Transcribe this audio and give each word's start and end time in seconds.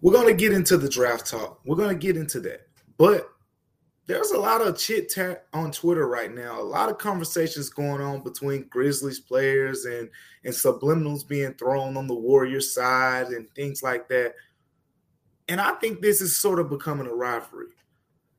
we're 0.00 0.12
going 0.12 0.28
to 0.28 0.34
get 0.34 0.52
into 0.52 0.76
the 0.76 0.88
draft 0.88 1.26
talk. 1.26 1.60
We're 1.64 1.76
going 1.76 1.98
to 1.98 2.06
get 2.06 2.16
into 2.16 2.40
that. 2.40 2.68
But 2.96 3.28
there's 4.06 4.30
a 4.30 4.38
lot 4.38 4.62
of 4.62 4.78
chit 4.78 5.10
chat 5.10 5.46
on 5.52 5.70
Twitter 5.70 6.08
right 6.08 6.34
now. 6.34 6.60
A 6.60 6.62
lot 6.62 6.88
of 6.88 6.98
conversations 6.98 7.68
going 7.68 8.00
on 8.00 8.22
between 8.22 8.68
Grizzlies 8.68 9.20
players 9.20 9.84
and 9.84 10.08
and 10.44 10.54
subliminals 10.54 11.28
being 11.28 11.52
thrown 11.54 11.96
on 11.96 12.06
the 12.06 12.14
Warriors 12.14 12.72
side 12.72 13.28
and 13.28 13.50
things 13.50 13.82
like 13.82 14.08
that. 14.08 14.34
And 15.48 15.60
I 15.60 15.72
think 15.72 16.00
this 16.00 16.20
is 16.20 16.38
sort 16.38 16.58
of 16.58 16.70
becoming 16.70 17.06
a 17.06 17.14
rivalry. 17.14 17.68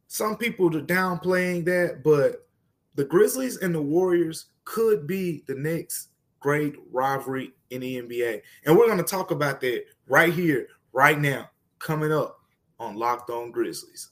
Some 0.07 0.37
people 0.37 0.75
are 0.75 0.81
downplaying 0.81 1.65
that, 1.65 2.03
but 2.03 2.47
the 2.95 3.05
Grizzlies 3.05 3.57
and 3.57 3.73
the 3.73 3.81
Warriors 3.81 4.47
could 4.65 5.05
be 5.05 5.43
the 5.47 5.55
next 5.55 6.09
great 6.39 6.75
rivalry 6.91 7.51
in 7.69 7.81
the 7.81 8.01
NBA. 8.01 8.41
And 8.65 8.75
we're 8.75 8.87
going 8.87 8.97
to 8.97 9.03
talk 9.03 9.29
about 9.29 9.61
that 9.61 9.85
right 10.07 10.33
here, 10.33 10.67
right 10.93 11.19
now, 11.19 11.49
coming 11.79 12.11
up 12.11 12.39
on 12.79 12.95
Locked 12.95 13.29
On 13.29 13.51
Grizzlies. 13.51 14.09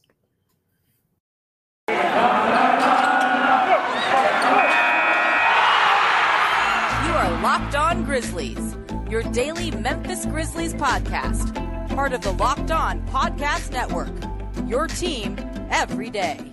You 1.90 1.95
are 7.13 7.41
Locked 7.41 7.76
On 7.76 8.04
Grizzlies, 8.04 8.77
your 9.09 9.23
daily 9.23 9.71
Memphis 9.71 10.26
Grizzlies 10.26 10.73
podcast, 10.73 11.54
part 11.95 12.13
of 12.13 12.21
the 12.21 12.34
Locked 12.34 12.71
On 12.71 13.05
Podcast 13.07 13.71
Network. 13.71 14.12
Your 14.68 14.88
team 14.88 15.38
every 15.70 16.09
day. 16.09 16.52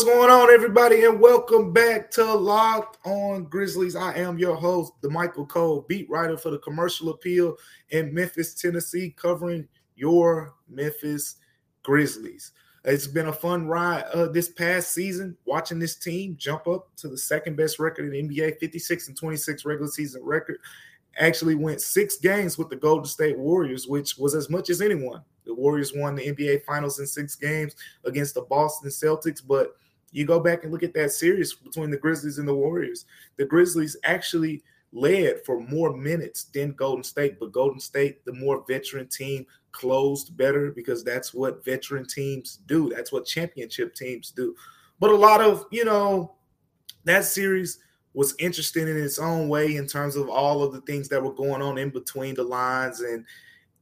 What's 0.00 0.10
going 0.10 0.30
on, 0.30 0.48
everybody, 0.50 1.04
and 1.04 1.20
welcome 1.20 1.74
back 1.74 2.10
to 2.12 2.24
Locked 2.24 2.96
On 3.04 3.44
Grizzlies. 3.44 3.94
I 3.94 4.14
am 4.14 4.38
your 4.38 4.56
host, 4.56 4.94
Damichael 5.02 5.46
Cole, 5.46 5.84
beat 5.90 6.08
writer 6.08 6.38
for 6.38 6.48
the 6.48 6.58
Commercial 6.60 7.10
Appeal 7.10 7.54
in 7.90 8.14
Memphis, 8.14 8.54
Tennessee, 8.54 9.14
covering 9.14 9.68
your 9.96 10.54
Memphis 10.70 11.36
Grizzlies. 11.82 12.52
It's 12.86 13.06
been 13.06 13.26
a 13.26 13.32
fun 13.32 13.66
ride 13.66 14.04
uh, 14.14 14.28
this 14.28 14.48
past 14.48 14.94
season, 14.94 15.36
watching 15.44 15.78
this 15.78 15.96
team 15.96 16.34
jump 16.38 16.66
up 16.66 16.88
to 16.96 17.08
the 17.08 17.18
second 17.18 17.58
best 17.58 17.78
record 17.78 18.14
in 18.14 18.26
NBA, 18.30 18.58
56 18.58 19.08
and 19.08 19.16
26 19.18 19.66
regular 19.66 19.90
season 19.90 20.24
record. 20.24 20.60
Actually, 21.18 21.56
went 21.56 21.82
six 21.82 22.16
games 22.16 22.56
with 22.56 22.70
the 22.70 22.76
Golden 22.76 23.04
State 23.04 23.36
Warriors, 23.36 23.86
which 23.86 24.16
was 24.16 24.34
as 24.34 24.48
much 24.48 24.70
as 24.70 24.80
anyone. 24.80 25.22
The 25.44 25.52
Warriors 25.52 25.92
won 25.94 26.14
the 26.14 26.32
NBA 26.32 26.64
Finals 26.64 27.00
in 27.00 27.06
six 27.06 27.36
games 27.36 27.74
against 28.06 28.32
the 28.32 28.42
Boston 28.42 28.88
Celtics, 28.88 29.42
but 29.46 29.76
you 30.12 30.26
go 30.26 30.40
back 30.40 30.62
and 30.62 30.72
look 30.72 30.82
at 30.82 30.94
that 30.94 31.12
series 31.12 31.54
between 31.54 31.90
the 31.90 31.96
Grizzlies 31.96 32.38
and 32.38 32.48
the 32.48 32.54
Warriors. 32.54 33.06
The 33.36 33.44
Grizzlies 33.44 33.96
actually 34.04 34.62
led 34.92 35.44
for 35.44 35.60
more 35.60 35.96
minutes 35.96 36.44
than 36.44 36.72
Golden 36.72 37.04
State, 37.04 37.38
but 37.38 37.52
Golden 37.52 37.80
State, 37.80 38.24
the 38.24 38.32
more 38.32 38.64
veteran 38.68 39.06
team, 39.06 39.46
closed 39.72 40.36
better 40.36 40.72
because 40.72 41.04
that's 41.04 41.32
what 41.32 41.64
veteran 41.64 42.06
teams 42.06 42.58
do. 42.66 42.88
That's 42.88 43.12
what 43.12 43.24
championship 43.26 43.94
teams 43.94 44.32
do. 44.32 44.54
But 44.98 45.10
a 45.10 45.16
lot 45.16 45.40
of, 45.40 45.66
you 45.70 45.84
know, 45.84 46.34
that 47.04 47.24
series 47.24 47.78
was 48.12 48.34
interesting 48.40 48.88
in 48.88 48.96
its 48.96 49.20
own 49.20 49.48
way 49.48 49.76
in 49.76 49.86
terms 49.86 50.16
of 50.16 50.28
all 50.28 50.64
of 50.64 50.72
the 50.72 50.80
things 50.82 51.08
that 51.08 51.22
were 51.22 51.32
going 51.32 51.62
on 51.62 51.78
in 51.78 51.90
between 51.90 52.34
the 52.34 52.42
lines 52.42 53.00
and 53.00 53.24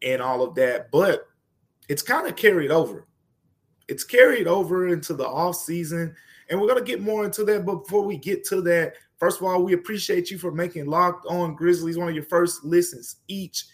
and 0.03 0.21
all 0.21 0.43
of 0.43 0.55
that. 0.55 0.91
But 0.93 1.27
it's 1.89 2.03
kind 2.03 2.29
of 2.29 2.37
carried 2.37 2.71
over 2.71 3.08
it's 3.89 4.05
carried 4.05 4.47
over 4.47 4.89
into 4.89 5.15
the 5.15 5.27
off 5.27 5.57
season, 5.57 6.15
and 6.49 6.61
we're 6.61 6.69
gonna 6.69 6.83
get 6.83 7.01
more 7.01 7.25
into 7.25 7.45
that. 7.45 7.67
But 7.67 7.85
before 7.85 8.05
we 8.05 8.17
get 8.17 8.45
to 8.47 8.61
that, 8.63 8.95
first 9.17 9.41
of 9.41 9.47
all, 9.47 9.63
we 9.63 9.73
appreciate 9.73 10.31
you 10.31 10.39
for 10.39 10.53
making 10.53 10.87
Locked 10.87 11.27
On 11.27 11.55
Grizzlies 11.55 11.99
one 11.99 12.09
of 12.09 12.15
your 12.15 12.25
first 12.25 12.65
listens 12.65 13.17
each 13.27 13.65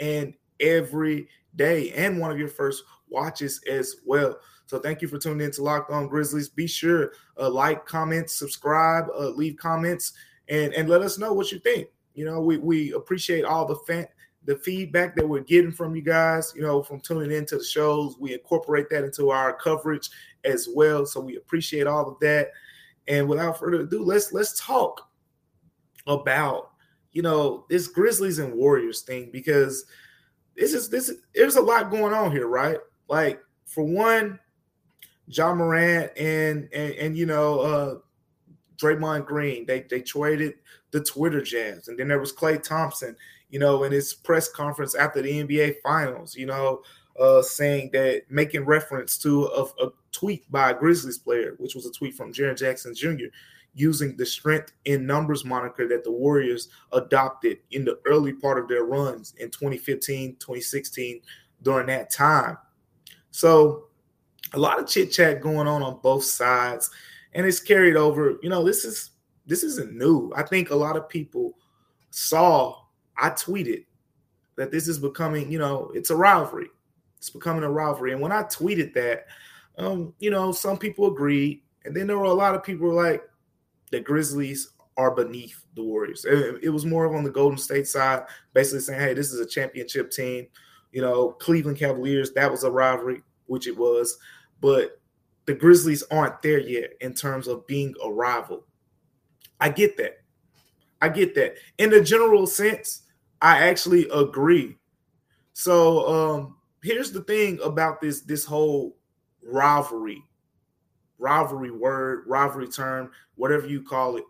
and 0.00 0.34
every 0.58 1.28
day, 1.56 1.92
and 1.92 2.20
one 2.20 2.30
of 2.30 2.38
your 2.38 2.48
first 2.48 2.84
watches 3.08 3.60
as 3.68 3.96
well. 4.04 4.38
So 4.66 4.78
thank 4.78 5.02
you 5.02 5.08
for 5.08 5.18
tuning 5.18 5.44
in 5.44 5.50
to 5.52 5.62
Locked 5.62 5.90
On 5.90 6.06
Grizzlies. 6.06 6.48
Be 6.48 6.66
sure 6.66 7.12
uh, 7.38 7.50
like, 7.50 7.86
comment, 7.86 8.30
subscribe, 8.30 9.06
uh, 9.18 9.30
leave 9.30 9.56
comments, 9.56 10.12
and 10.48 10.72
and 10.74 10.88
let 10.88 11.02
us 11.02 11.18
know 11.18 11.32
what 11.32 11.52
you 11.52 11.58
think. 11.60 11.88
You 12.14 12.24
know, 12.24 12.40
we 12.40 12.58
we 12.58 12.92
appreciate 12.92 13.44
all 13.44 13.66
the 13.66 13.76
fan 13.86 14.06
the 14.44 14.56
feedback 14.56 15.14
that 15.16 15.28
we're 15.28 15.40
getting 15.40 15.72
from 15.72 15.94
you 15.94 16.02
guys, 16.02 16.52
you 16.56 16.62
know, 16.62 16.82
from 16.82 17.00
tuning 17.00 17.30
into 17.30 17.58
the 17.58 17.64
shows. 17.64 18.16
We 18.18 18.32
incorporate 18.32 18.88
that 18.90 19.04
into 19.04 19.30
our 19.30 19.52
coverage 19.52 20.10
as 20.44 20.68
well. 20.74 21.04
So 21.06 21.20
we 21.20 21.36
appreciate 21.36 21.86
all 21.86 22.08
of 22.08 22.18
that. 22.20 22.50
And 23.06 23.28
without 23.28 23.58
further 23.58 23.82
ado, 23.82 24.02
let's 24.02 24.32
let's 24.32 24.58
talk 24.58 25.10
about 26.06 26.70
you 27.12 27.22
know 27.22 27.66
this 27.68 27.88
Grizzlies 27.88 28.38
and 28.38 28.54
Warriors 28.54 29.02
thing 29.02 29.30
because 29.32 29.84
this 30.56 30.72
is 30.74 30.88
this 30.88 31.12
there's 31.34 31.56
a 31.56 31.62
lot 31.62 31.90
going 31.90 32.14
on 32.14 32.30
here, 32.30 32.46
right? 32.46 32.78
Like 33.08 33.42
for 33.66 33.84
one, 33.84 34.38
Ja 35.26 35.54
Morant 35.54 36.12
and 36.16 36.68
and 36.72 36.94
and 36.94 37.16
you 37.16 37.26
know 37.26 37.60
uh 37.60 37.94
Draymond 38.76 39.26
Green, 39.26 39.66
they 39.66 39.82
they 39.90 40.00
traded 40.00 40.54
the 40.92 41.02
Twitter 41.02 41.42
jazz, 41.42 41.88
and 41.88 41.98
then 41.98 42.08
there 42.08 42.18
was 42.18 42.32
Klay 42.32 42.62
Thompson 42.62 43.16
you 43.50 43.58
know, 43.58 43.84
in 43.84 43.92
his 43.92 44.14
press 44.14 44.50
conference 44.50 44.94
after 44.94 45.22
the 45.22 45.30
NBA 45.30 45.76
Finals, 45.82 46.34
you 46.34 46.46
know, 46.46 46.82
uh, 47.18 47.42
saying 47.42 47.90
that 47.92 48.22
making 48.30 48.64
reference 48.64 49.18
to 49.18 49.46
a, 49.46 49.62
a, 49.84 49.90
tweet 50.12 50.50
by 50.50 50.70
a 50.70 50.74
Grizzlies 50.74 51.18
player, 51.18 51.54
which 51.58 51.74
was 51.74 51.86
a 51.86 51.92
tweet 51.92 52.14
from 52.14 52.32
Jaren 52.32 52.56
Jackson 52.56 52.94
Jr., 52.94 53.26
using 53.74 54.16
the 54.16 54.26
strength 54.26 54.72
in 54.86 55.06
numbers 55.06 55.44
moniker 55.44 55.86
that 55.86 56.02
the 56.02 56.10
Warriors 56.10 56.68
adopted 56.92 57.58
in 57.70 57.84
the 57.84 58.00
early 58.06 58.32
part 58.32 58.58
of 58.58 58.68
their 58.68 58.84
runs 58.84 59.34
in 59.38 59.50
2015, 59.50 60.36
2016, 60.40 61.20
during 61.62 61.86
that 61.86 62.10
time. 62.10 62.56
So, 63.30 63.86
a 64.52 64.58
lot 64.58 64.80
of 64.80 64.88
chit 64.88 65.12
chat 65.12 65.40
going 65.40 65.68
on 65.68 65.82
on 65.82 66.00
both 66.02 66.24
sides, 66.24 66.90
and 67.34 67.46
it's 67.46 67.60
carried 67.60 67.96
over. 67.96 68.36
You 68.42 68.48
know, 68.48 68.64
this 68.64 68.84
is 68.84 69.10
this 69.46 69.62
isn't 69.62 69.92
new. 69.92 70.32
I 70.34 70.42
think 70.42 70.70
a 70.70 70.76
lot 70.76 70.96
of 70.96 71.08
people 71.08 71.56
saw 72.10 72.79
I 73.20 73.30
tweeted 73.30 73.84
that 74.56 74.70
this 74.70 74.88
is 74.88 74.98
becoming, 74.98 75.50
you 75.50 75.58
know, 75.58 75.90
it's 75.94 76.10
a 76.10 76.16
rivalry. 76.16 76.68
It's 77.18 77.30
becoming 77.30 77.62
a 77.62 77.70
rivalry. 77.70 78.12
And 78.12 78.20
when 78.20 78.32
I 78.32 78.42
tweeted 78.44 78.94
that, 78.94 79.26
um, 79.78 80.14
you 80.18 80.30
know, 80.30 80.52
some 80.52 80.78
people 80.78 81.06
agreed, 81.06 81.62
and 81.84 81.94
then 81.94 82.06
there 82.06 82.18
were 82.18 82.24
a 82.24 82.32
lot 82.32 82.54
of 82.54 82.64
people 82.64 82.92
like 82.92 83.22
the 83.90 84.00
Grizzlies 84.00 84.70
are 84.96 85.14
beneath 85.14 85.64
the 85.74 85.82
Warriors. 85.82 86.24
It, 86.24 86.60
it 86.62 86.68
was 86.70 86.84
more 86.84 87.04
of 87.04 87.14
on 87.14 87.24
the 87.24 87.30
Golden 87.30 87.58
State 87.58 87.88
side, 87.88 88.24
basically 88.52 88.80
saying, 88.80 89.00
"Hey, 89.00 89.14
this 89.14 89.32
is 89.32 89.40
a 89.40 89.46
championship 89.46 90.10
team." 90.10 90.46
You 90.92 91.02
know, 91.02 91.30
Cleveland 91.32 91.78
Cavaliers, 91.78 92.32
that 92.32 92.50
was 92.50 92.64
a 92.64 92.70
rivalry, 92.70 93.22
which 93.46 93.66
it 93.66 93.76
was, 93.76 94.18
but 94.60 95.00
the 95.46 95.54
Grizzlies 95.54 96.02
aren't 96.10 96.42
there 96.42 96.58
yet 96.58 96.92
in 97.00 97.14
terms 97.14 97.48
of 97.48 97.66
being 97.66 97.94
a 98.04 98.10
rival. 98.10 98.64
I 99.60 99.68
get 99.68 99.96
that. 99.98 100.18
I 101.00 101.08
get 101.08 101.34
that. 101.36 101.56
In 101.78 101.90
the 101.90 102.02
general 102.02 102.46
sense, 102.46 103.02
I 103.42 103.58
actually 103.68 104.08
agree. 104.10 104.76
So 105.54 106.08
um 106.08 106.56
here's 106.82 107.12
the 107.12 107.22
thing 107.22 107.60
about 107.64 108.00
this 108.00 108.22
this 108.22 108.44
whole 108.46 108.96
rivalry, 109.44 110.22
rivalry 111.18 111.70
word, 111.70 112.24
rivalry 112.26 112.68
term, 112.68 113.12
whatever 113.36 113.66
you 113.68 113.82
call 113.82 114.16
it. 114.16 114.24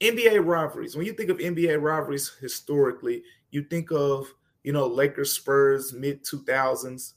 NBA 0.00 0.40
rivalries. 0.40 0.96
When 0.96 1.06
you 1.06 1.12
think 1.14 1.30
of 1.30 1.40
NBA 1.40 1.78
rivalries 1.78 2.32
historically, 2.40 3.22
you 3.50 3.62
think 3.64 3.90
of 3.92 4.32
you 4.64 4.72
know 4.72 4.86
Lakers 4.86 5.32
Spurs 5.32 5.92
mid 5.92 6.24
2000s, 6.24 7.14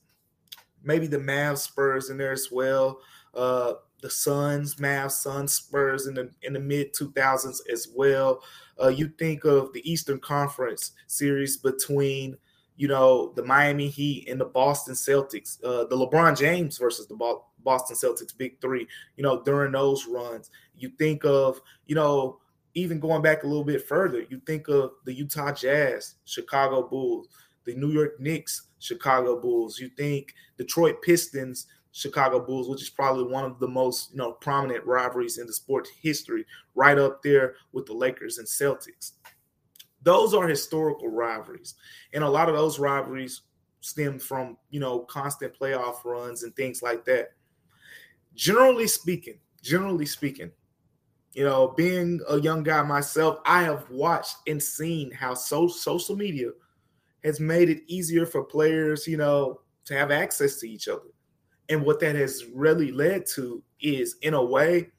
maybe 0.84 1.07
the 1.07 1.18
Mavs 1.18 1.59
Spurs 1.59 2.09
in 2.09 2.18
there 2.18 2.31
as 2.34 2.50
well. 2.51 3.01
Uh, 3.34 3.74
the 4.01 4.09
Suns, 4.09 4.75
Mavs, 4.75 5.11
Suns, 5.11 5.53
Spurs 5.53 6.07
in 6.07 6.13
the 6.13 6.31
in 6.41 6.53
the 6.53 6.59
mid 6.59 6.94
2000s 6.94 7.59
as 7.71 7.88
well. 7.94 8.41
Uh, 8.81 8.88
you 8.88 9.09
think 9.18 9.45
of 9.45 9.74
the 9.74 9.89
Eastern 9.89 10.19
Conference 10.19 10.91
series 11.07 11.57
between 11.57 12.38
you 12.77 12.88
know 12.88 13.33
the 13.35 13.44
Miami 13.44 13.89
Heat 13.89 14.27
and 14.29 14.39
the 14.39 14.45
Boston 14.45 14.94
Celtics, 14.94 15.63
uh, 15.63 15.85
the 15.85 15.97
LeBron 15.97 16.38
James 16.38 16.77
versus 16.77 17.07
the 17.07 17.39
Boston 17.63 17.95
Celtics 17.95 18.35
big 18.38 18.59
three. 18.62 18.88
You 19.18 19.24
know 19.24 19.44
during 19.44 19.74
those 19.74 20.07
runs, 20.07 20.50
you 20.77 20.89
think 20.97 21.25
of 21.25 21.59
you 21.88 21.95
know 21.95 22.39
even 22.75 23.00
going 23.00 23.21
back 23.21 23.44
a 23.44 23.47
little 23.47 23.63
bit 23.63 23.85
further, 23.88 24.25
you 24.29 24.41
think 24.45 24.68
of 24.68 24.91
the 25.06 25.13
Utah 25.13 25.51
Jazz, 25.51 26.15
Chicago 26.25 26.88
Bulls, 26.88 27.27
the 27.65 27.75
New 27.75 27.91
York 27.91 28.19
Knicks, 28.19 28.68
Chicago 28.79 29.39
Bulls. 29.39 29.79
You 29.79 29.89
think 29.89 30.33
Detroit 30.57 31.01
Pistons, 31.01 31.68
Chicago 31.91 32.39
Bulls, 32.39 32.69
which 32.69 32.81
is 32.81 32.89
probably 32.89 33.24
one 33.24 33.45
of 33.45 33.59
the 33.59 33.68
most 33.68 34.12
you 34.12 34.18
know 34.18 34.33
prominent 34.33 34.86
rivalries 34.86 35.38
in 35.38 35.47
the 35.47 35.53
sport 35.53 35.88
history, 36.01 36.45
right 36.75 36.97
up 36.97 37.21
there 37.24 37.56
with 37.71 37.86
the 37.86 37.94
Lakers 37.94 38.38
and 38.38 38.47
Celtics. 38.47 39.13
Those 40.03 40.33
are 40.33 40.47
historical 40.47 41.09
rivalries, 41.09 41.75
and 42.13 42.24
a 42.24 42.30
lot 42.30 42.50
of 42.50 42.56
those 42.56 42.80
rivalries 42.80 43.41
stem 43.81 44.19
from 44.19 44.57
you 44.69 44.80
know 44.80 45.00
constant 45.01 45.57
playoff 45.59 46.03
runs 46.06 46.44
and 46.44 46.56
things 46.56 46.81
like 46.81 47.06
that. 47.06 47.33
Generally 48.36 48.88
speaking, 48.88 49.39
generally 49.62 50.06
speaking, 50.06 50.51
You 51.33 51.45
know, 51.45 51.69
being 51.69 52.21
a 52.30 52.39
young 52.41 52.63
guy 52.63 52.81
myself, 52.83 53.39
I 53.45 53.63
have 53.63 53.89
watched 53.89 54.38
and 54.47 54.62
seen 54.62 55.12
how 55.12 55.36
so 55.36 55.68
social 55.68 56.15
media 56.15 56.51
has 57.24 57.39
made 57.39 57.69
it 57.69 57.83
easier 57.88 58.25
for 58.25 58.44
players, 58.44 59.07
you 59.07 59.18
know, 59.18 59.62
to 59.86 59.95
have 59.95 60.12
access 60.12 60.59
to 60.62 60.69
each 60.69 60.88
other. 60.88 61.09
And 61.69 61.83
what 61.83 62.00
that 62.00 62.16
has 62.16 62.45
really 62.54 62.92
led 62.92 63.25
to 63.36 63.63
is, 63.80 64.18
in 64.21 64.33
a 64.33 64.44
way, 64.44 64.89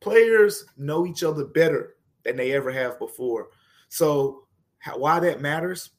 players 0.00 0.64
know 0.76 1.06
each 1.06 1.24
other 1.24 1.44
better 1.44 1.96
than 2.22 2.36
they 2.36 2.52
ever 2.52 2.70
have 2.70 2.98
before. 2.98 3.48
So, 3.88 4.44
how, 4.78 4.98
why 4.98 5.20
that 5.20 5.40
matters? 5.40 5.90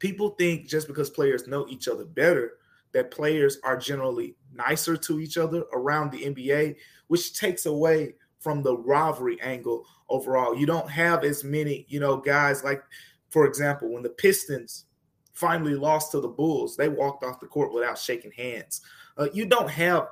People 0.00 0.30
think 0.30 0.66
just 0.68 0.88
because 0.88 1.10
players 1.10 1.46
know 1.46 1.66
each 1.68 1.86
other 1.86 2.04
better, 2.04 2.54
that 2.92 3.10
players 3.10 3.58
are 3.64 3.76
generally 3.76 4.34
nicer 4.52 4.96
to 4.96 5.20
each 5.20 5.38
other 5.38 5.64
around 5.72 6.10
the 6.10 6.24
NBA, 6.24 6.76
which 7.06 7.38
takes 7.38 7.66
away 7.66 8.14
from 8.40 8.62
the 8.62 8.76
rivalry 8.76 9.40
angle 9.40 9.86
overall. 10.08 10.56
You 10.56 10.66
don't 10.66 10.90
have 10.90 11.24
as 11.24 11.44
many, 11.44 11.86
you 11.88 12.00
know, 12.00 12.16
guys 12.16 12.64
like, 12.64 12.82
for 13.30 13.46
example, 13.46 13.92
when 13.92 14.02
the 14.02 14.10
Pistons 14.10 14.86
finally 15.32 15.74
lost 15.74 16.12
to 16.12 16.20
the 16.20 16.28
Bulls, 16.28 16.76
they 16.76 16.88
walked 16.88 17.24
off 17.24 17.40
the 17.40 17.46
court 17.46 17.72
without 17.72 17.98
shaking 17.98 18.32
hands. 18.32 18.82
Uh, 19.16 19.28
you 19.32 19.46
don't 19.46 19.70
have 19.70 20.08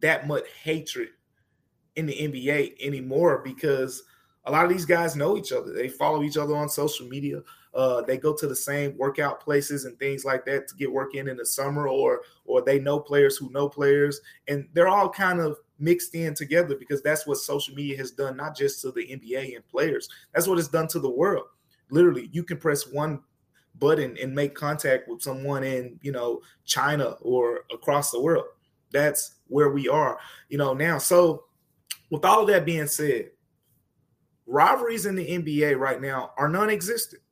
that 0.00 0.26
much 0.26 0.44
hatred 0.62 1.10
in 1.96 2.06
the 2.06 2.12
NBA 2.12 2.74
anymore 2.80 3.40
because 3.44 4.02
a 4.44 4.50
lot 4.50 4.64
of 4.64 4.70
these 4.70 4.84
guys 4.84 5.16
know 5.16 5.36
each 5.36 5.52
other. 5.52 5.72
They 5.72 5.88
follow 5.88 6.22
each 6.22 6.36
other 6.36 6.54
on 6.56 6.68
social 6.68 7.06
media. 7.06 7.40
Uh, 7.74 8.02
they 8.02 8.16
go 8.16 8.34
to 8.34 8.46
the 8.46 8.54
same 8.54 8.96
workout 8.98 9.40
places 9.40 9.84
and 9.84 9.98
things 9.98 10.24
like 10.24 10.44
that 10.44 10.68
to 10.68 10.76
get 10.76 10.92
work 10.92 11.14
in 11.14 11.28
in 11.28 11.36
the 11.36 11.46
summer, 11.46 11.88
or 11.88 12.20
or 12.44 12.62
they 12.62 12.78
know 12.78 13.00
players 13.00 13.36
who 13.36 13.50
know 13.50 13.68
players, 13.68 14.20
and 14.46 14.68
they're 14.74 14.88
all 14.88 15.08
kind 15.08 15.40
of 15.40 15.58
mixed 15.78 16.14
in 16.14 16.34
together 16.34 16.76
because 16.76 17.02
that's 17.02 17.26
what 17.26 17.38
social 17.38 17.74
media 17.74 17.96
has 17.96 18.12
done, 18.12 18.36
not 18.36 18.56
just 18.56 18.80
to 18.82 18.92
the 18.92 19.06
NBA 19.06 19.56
and 19.56 19.66
players. 19.66 20.08
That's 20.32 20.46
what 20.46 20.58
it's 20.58 20.68
done 20.68 20.86
to 20.88 21.00
the 21.00 21.10
world. 21.10 21.46
Literally, 21.90 22.28
you 22.32 22.44
can 22.44 22.58
press 22.58 22.86
one 22.86 23.20
button 23.78 24.16
and 24.20 24.34
make 24.34 24.54
contact 24.54 25.08
with 25.08 25.22
someone 25.22 25.64
in 25.64 25.98
you 26.02 26.12
know 26.12 26.40
China 26.64 27.16
or 27.20 27.64
across 27.72 28.10
the 28.10 28.20
world. 28.20 28.44
That's 28.92 29.36
where 29.48 29.70
we 29.70 29.88
are, 29.88 30.18
you 30.48 30.58
know 30.58 30.74
now. 30.74 30.98
So, 30.98 31.44
with 32.10 32.24
all 32.24 32.42
of 32.42 32.48
that 32.48 32.64
being 32.64 32.86
said, 32.86 33.30
rivalries 34.46 35.06
in 35.06 35.16
the 35.16 35.26
NBA 35.26 35.78
right 35.78 36.00
now 36.00 36.32
are 36.36 36.48
non-existent. 36.48 37.22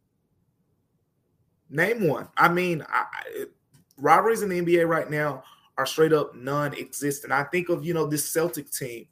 Name 1.70 2.06
one. 2.06 2.28
I 2.36 2.48
mean, 2.48 2.84
I, 2.88 3.46
rivalries 3.96 4.42
in 4.42 4.48
the 4.48 4.60
NBA 4.60 4.86
right 4.86 5.10
now 5.10 5.44
are 5.78 5.86
straight 5.86 6.12
up 6.12 6.34
non-existent. 6.34 7.32
I 7.32 7.44
think 7.44 7.68
of 7.68 7.84
you 7.84 7.94
know 7.94 8.06
this 8.06 8.28
Celtic 8.30 8.70
team. 8.70 9.06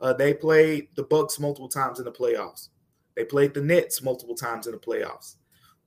Uh, 0.00 0.12
they 0.12 0.34
played 0.34 0.88
the 0.94 1.02
Bucks 1.04 1.38
multiple 1.38 1.68
times 1.68 1.98
in 1.98 2.04
the 2.04 2.12
playoffs. 2.12 2.68
They 3.16 3.24
played 3.24 3.54
the 3.54 3.62
Nets 3.62 4.02
multiple 4.02 4.34
times 4.34 4.66
in 4.66 4.72
the 4.72 4.78
playoffs. 4.78 5.36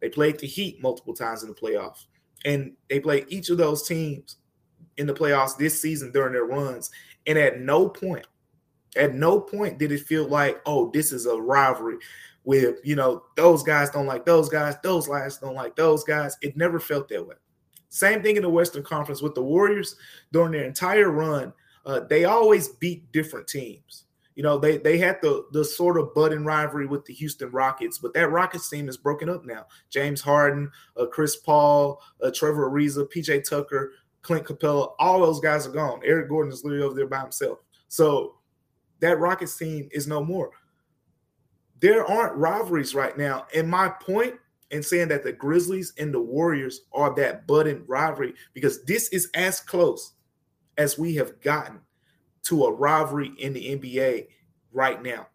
They 0.02 0.10
played 0.10 0.40
the 0.40 0.48
Heat 0.48 0.82
multiple 0.82 1.14
times 1.14 1.44
in 1.44 1.50
the 1.50 1.56
playoffs, 1.56 2.06
and 2.46 2.74
they 2.90 3.00
played 3.00 3.26
each 3.30 3.50
of 3.50 3.58
those 3.58 3.88
teams 3.88 4.38
in 4.98 5.08
the 5.08 5.14
playoffs 5.14 5.58
this 5.58 5.82
season 5.82 6.12
during 6.12 6.34
their 6.34 6.46
runs. 6.46 6.92
And 7.26 7.38
at 7.38 7.60
no 7.60 7.88
point, 7.88 8.28
at 8.96 9.14
no 9.16 9.40
point 9.40 9.78
did 9.78 9.92
it 9.92 10.02
feel 10.02 10.28
like, 10.28 10.62
oh, 10.66 10.90
this 10.92 11.12
is 11.12 11.26
a 11.26 11.36
rivalry 11.36 11.98
with, 12.44 12.80
you 12.84 12.96
know, 12.96 13.24
those 13.36 13.64
guys 13.64 13.90
don't 13.90 14.08
like 14.08 14.26
those 14.26 14.50
guys, 14.50 14.76
those 14.84 15.08
guys 15.08 15.38
don't 15.38 15.56
like 15.56 15.76
those 15.76 16.04
guys. 16.04 16.38
It 16.42 16.58
never 16.58 16.80
felt 16.80 17.10
that 17.10 17.26
way. 17.26 17.36
Same 17.90 18.22
thing 18.22 18.36
in 18.36 18.44
the 18.44 18.50
Western 18.50 18.84
Conference 18.84 19.22
with 19.22 19.36
the 19.36 19.44
Warriors 19.44 19.96
during 20.32 20.52
their 20.52 20.64
entire 20.66 21.10
run. 21.10 21.54
Uh, 21.86 22.02
they 22.02 22.26
always 22.26 22.70
beat 22.70 23.12
different 23.12 23.48
teams. 23.48 24.06
You 24.40 24.44
know, 24.44 24.58
they 24.58 24.78
they 24.78 24.98
had 24.98 25.18
the 25.22 25.44
the 25.52 25.66
sort 25.66 26.00
of 26.00 26.14
budding 26.14 26.46
rivalry 26.46 26.86
with 26.86 27.04
the 27.04 27.14
Houston 27.14 27.52
Rockets, 27.52 27.98
but 27.98 28.14
that 28.14 28.30
Rockets 28.30 28.70
team 28.70 28.88
is 28.88 28.96
broken 28.96 29.28
up 29.28 29.44
now. 29.44 29.66
James 29.90 30.22
Harden, 30.22 30.72
uh, 30.96 31.08
Chris 31.08 31.36
Paul, 31.36 32.02
uh, 32.24 32.32
Trevor 32.34 32.72
Ariza, 32.72 33.06
PJ 33.14 33.44
Tucker, 33.44 33.92
Clint 34.22 34.46
Capela, 34.46 34.94
all 34.98 35.20
those 35.20 35.42
guys 35.42 35.68
are 35.68 35.72
gone. 35.72 36.00
Eric 36.06 36.30
Gordon 36.30 36.54
is 36.54 36.64
literally 36.64 36.86
over 36.86 36.96
there 36.96 37.06
by 37.06 37.20
himself. 37.20 37.60
So 37.90 38.36
that 39.02 39.20
Rockets 39.20 39.58
team 39.58 39.90
is 39.92 40.08
no 40.08 40.24
more. 40.24 40.52
There 41.82 42.10
aren't 42.10 42.38
rivalries 42.38 42.96
right 42.96 43.18
now. 43.18 43.46
And 43.54 43.68
my 43.68 43.90
point 43.90 44.36
in 44.72 44.84
saying 44.84 45.10
that 45.10 45.26
the 45.26 45.34
Grizzlies 45.34 45.92
and 45.98 46.14
the 46.14 46.22
Warriors 46.22 46.84
are 46.94 47.14
that 47.16 47.46
budding 47.46 47.84
rivalry 47.88 48.36
because 48.54 48.86
this 48.86 49.10
is 49.10 49.30
as 49.34 49.60
close 49.60 50.14
as 50.78 50.98
we 50.98 51.16
have 51.16 51.42
gotten 51.42 51.82
to 52.50 52.66
a 52.66 52.74
rivalry 52.74 53.32
in 53.38 53.54
the 53.54 53.78
NBA 53.78 54.28
right 54.72 55.02
now. 55.02 55.28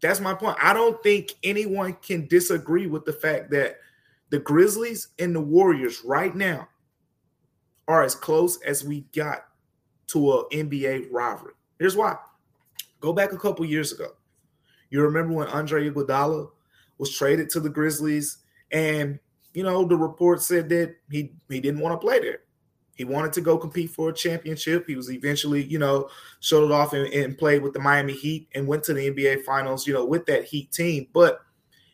That's 0.00 0.20
my 0.20 0.34
point. 0.34 0.56
I 0.62 0.72
don't 0.72 1.02
think 1.02 1.34
anyone 1.42 1.94
can 1.94 2.28
disagree 2.28 2.86
with 2.86 3.04
the 3.04 3.12
fact 3.12 3.50
that 3.50 3.78
the 4.30 4.38
Grizzlies 4.38 5.08
and 5.18 5.34
the 5.34 5.40
Warriors 5.40 6.02
right 6.04 6.34
now 6.34 6.68
are 7.88 8.04
as 8.04 8.14
close 8.14 8.60
as 8.62 8.84
we 8.84 9.00
got 9.14 9.46
to 10.08 10.32
a 10.32 10.48
NBA 10.50 11.08
rivalry. 11.10 11.54
Here's 11.80 11.96
why. 11.96 12.16
Go 13.00 13.12
back 13.12 13.32
a 13.32 13.38
couple 13.38 13.64
years 13.64 13.92
ago. 13.92 14.10
You 14.90 15.02
remember 15.02 15.34
when 15.34 15.48
Andre 15.48 15.90
Iguodala 15.90 16.50
was 16.98 17.16
traded 17.16 17.50
to 17.50 17.60
the 17.60 17.68
Grizzlies, 17.68 18.38
and 18.70 19.18
you 19.54 19.64
know 19.64 19.84
the 19.84 19.96
report 19.96 20.40
said 20.40 20.68
that 20.68 20.94
he 21.10 21.32
he 21.48 21.60
didn't 21.60 21.80
want 21.80 22.00
to 22.00 22.04
play 22.04 22.20
there. 22.20 22.40
He 22.96 23.04
wanted 23.04 23.32
to 23.34 23.40
go 23.40 23.58
compete 23.58 23.90
for 23.90 24.08
a 24.08 24.14
championship. 24.14 24.86
He 24.86 24.96
was 24.96 25.10
eventually, 25.10 25.62
you 25.64 25.78
know, 25.78 26.08
showed 26.40 26.64
it 26.64 26.72
off 26.72 26.94
and, 26.94 27.06
and 27.12 27.36
played 27.36 27.62
with 27.62 27.74
the 27.74 27.78
Miami 27.78 28.14
Heat 28.14 28.48
and 28.54 28.66
went 28.66 28.84
to 28.84 28.94
the 28.94 29.10
NBA 29.10 29.44
Finals, 29.44 29.86
you 29.86 29.92
know, 29.92 30.04
with 30.04 30.26
that 30.26 30.44
Heat 30.44 30.72
team. 30.72 31.06
But 31.12 31.40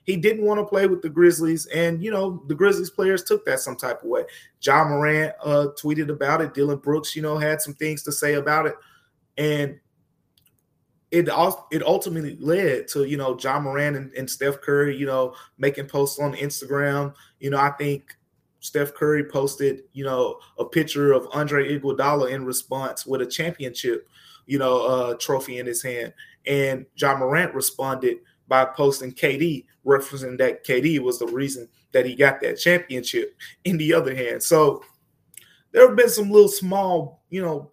he 0.04 0.16
didn't 0.16 0.44
want 0.44 0.58
to 0.58 0.64
play 0.64 0.86
with 0.86 1.02
the 1.02 1.08
Grizzlies, 1.08 1.66
and 1.66 2.02
you 2.02 2.10
know 2.10 2.42
the 2.48 2.54
Grizzlies 2.54 2.90
players 2.90 3.22
took 3.22 3.44
that 3.44 3.60
some 3.60 3.76
type 3.76 4.02
of 4.02 4.08
way. 4.08 4.24
Ja 4.60 4.84
Morant 4.84 5.32
uh, 5.44 5.68
tweeted 5.80 6.08
about 6.08 6.40
it. 6.40 6.54
Dillon 6.54 6.78
Brooks, 6.78 7.14
you 7.14 7.22
know, 7.22 7.38
had 7.38 7.60
some 7.62 7.74
things 7.74 8.02
to 8.04 8.12
say 8.12 8.34
about 8.34 8.66
it, 8.66 8.74
and 9.38 9.78
it 11.12 11.28
it 11.70 11.82
ultimately 11.82 12.36
led 12.40 12.88
to 12.88 13.04
you 13.04 13.16
know 13.16 13.38
Ja 13.40 13.60
Morant 13.60 13.96
and, 13.96 14.12
and 14.14 14.28
Steph 14.28 14.60
Curry, 14.60 14.96
you 14.96 15.06
know, 15.06 15.34
making 15.56 15.86
posts 15.86 16.18
on 16.18 16.34
Instagram. 16.34 17.14
You 17.38 17.50
know, 17.50 17.58
I 17.58 17.70
think 17.70 18.16
Steph 18.62 18.94
Curry 18.94 19.24
posted, 19.24 19.82
you 19.92 20.04
know, 20.04 20.38
a 20.56 20.64
picture 20.64 21.12
of 21.12 21.26
Andre 21.32 21.76
Iguodala 21.76 22.30
in 22.30 22.46
response 22.46 23.04
with 23.04 23.20
a 23.20 23.26
championship, 23.26 24.08
you 24.46 24.56
know, 24.56 24.86
uh, 24.86 25.14
trophy 25.14 25.58
in 25.58 25.66
his 25.66 25.82
hand, 25.82 26.14
and 26.46 26.86
Ja 26.96 27.16
Morant 27.16 27.52
responded 27.54 28.18
by 28.46 28.64
posting 28.64 29.12
KD, 29.12 29.66
referencing 29.84 30.38
that 30.38 30.64
KD 30.64 31.00
was 31.00 31.18
the 31.18 31.26
reason 31.26 31.68
that 31.90 32.06
he 32.06 32.14
got 32.14 32.40
that 32.40 32.56
championship. 32.56 33.36
In 33.64 33.76
the 33.76 33.92
other 33.92 34.14
hand, 34.14 34.42
so 34.42 34.82
there 35.72 35.86
have 35.86 35.96
been 35.96 36.08
some 36.08 36.30
little 36.30 36.48
small, 36.48 37.22
you 37.30 37.42
know, 37.42 37.72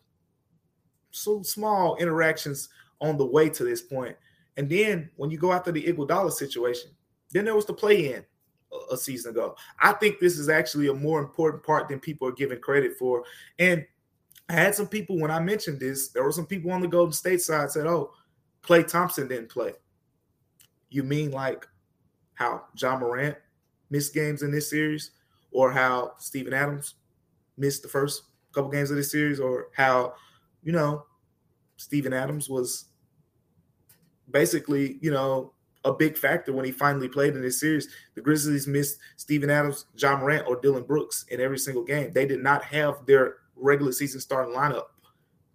some 1.12 1.44
small 1.44 1.98
interactions 1.98 2.70
on 3.00 3.18
the 3.18 3.26
way 3.26 3.50
to 3.50 3.64
this 3.64 3.82
point. 3.82 4.16
And 4.58 4.70
then 4.70 5.10
when 5.18 5.30
you 5.30 5.38
go 5.38 5.52
after 5.52 5.72
the 5.72 5.84
Iguodala 5.84 6.32
situation, 6.32 6.92
then 7.32 7.46
there 7.46 7.56
was 7.56 7.66
the 7.66 7.74
play 7.74 8.14
in 8.14 8.26
a 8.92 8.98
season 8.98 9.32
ago. 9.32 9.56
I 9.80 9.94
think 9.94 10.20
this 10.20 10.38
is 10.38 10.50
actually 10.50 10.88
a 10.88 10.94
more 10.94 11.20
important 11.20 11.64
part 11.64 11.88
than 11.88 12.00
people 12.00 12.28
are 12.28 12.34
giving 12.34 12.60
credit 12.60 12.98
for. 12.98 13.24
And 13.58 13.86
I 14.50 14.54
had 14.54 14.76
some 14.76 14.88
people 14.88 15.20
when 15.20 15.32
I 15.32 15.40
mentioned 15.40 15.80
this, 15.80 16.10
there 16.10 16.24
were 16.24 16.32
some 16.32 16.46
people 16.46 16.72
on 16.72 16.82
the 16.82 16.88
Golden 16.88 17.14
State 17.14 17.42
side 17.42 17.72
said, 17.72 17.86
"Oh, 17.86 18.14
Klay 18.64 18.88
Thompson 18.88 19.28
didn't 19.28 19.50
play." 19.50 19.74
You 20.90 21.04
mean 21.04 21.32
like 21.32 21.68
how 22.34 22.66
Ja 22.76 22.98
Morant 22.98 23.38
missed 23.90 24.14
games 24.14 24.42
in 24.42 24.52
this 24.52 24.70
series, 24.70 25.12
or 25.52 25.72
how 25.72 26.14
Steven 26.18 26.54
Adams 26.54 26.96
missed 27.58 27.84
the 27.84 27.90
first 27.90 28.24
couple 28.54 28.72
games 28.72 28.90
of 28.90 28.98
this 28.98 29.12
series, 29.12 29.40
or 29.40 29.68
how 29.74 30.16
you 30.64 30.72
know 30.72 31.06
Steven 31.78 32.14
Adams 32.14 32.50
was 32.50 32.86
basically, 34.32 34.98
you 35.02 35.12
know, 35.12 35.54
a 35.86 35.94
big 35.94 36.18
factor 36.18 36.52
when 36.52 36.66
he 36.66 36.72
finally 36.72 37.08
played 37.08 37.36
in 37.36 37.42
this 37.42 37.60
series. 37.60 37.88
The 38.16 38.22
Grizzlies 38.22 38.68
missed 38.68 39.00
Steven 39.16 39.50
Adams, 39.50 39.86
Ja 39.98 40.18
Morant, 40.18 40.48
or 40.48 40.60
Dillon 40.60 40.84
Brooks 40.84 41.26
in 41.30 41.40
every 41.40 41.58
single 41.58 41.84
game. 41.84 42.12
They 42.14 42.26
did 42.26 42.44
not 42.44 42.64
have 42.64 43.06
their 43.06 43.38
regular 43.56 43.92
season 43.92 44.20
starting 44.20 44.54
lineup 44.54 44.86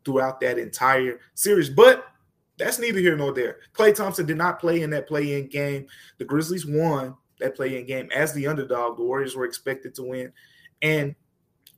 throughout 0.05 0.41
that 0.41 0.59
entire 0.59 1.21
series. 1.35 1.69
But 1.69 2.07
that's 2.59 2.79
neither 2.79 3.01
here 3.01 3.17
nor 3.17 3.33
there. 3.33 3.59
Klay 3.73 3.95
Thompson 3.95 4.27
did 4.27 4.37
not 4.37 4.61
play 4.61 4.83
in 4.83 4.91
that 4.91 5.09
play-in 5.09 5.49
game. 5.49 5.87
The 6.19 6.25
Grizzlies 6.25 6.67
won 6.67 7.17
that 7.41 7.57
play-in 7.57 7.87
game 7.87 8.09
as 8.15 8.33
the 8.33 8.47
underdog. 8.47 8.97
The 8.97 9.05
Warriors 9.05 9.35
were 9.35 9.45
expected 9.45 9.95
to 9.97 10.03
win 10.03 10.33
and 10.83 11.15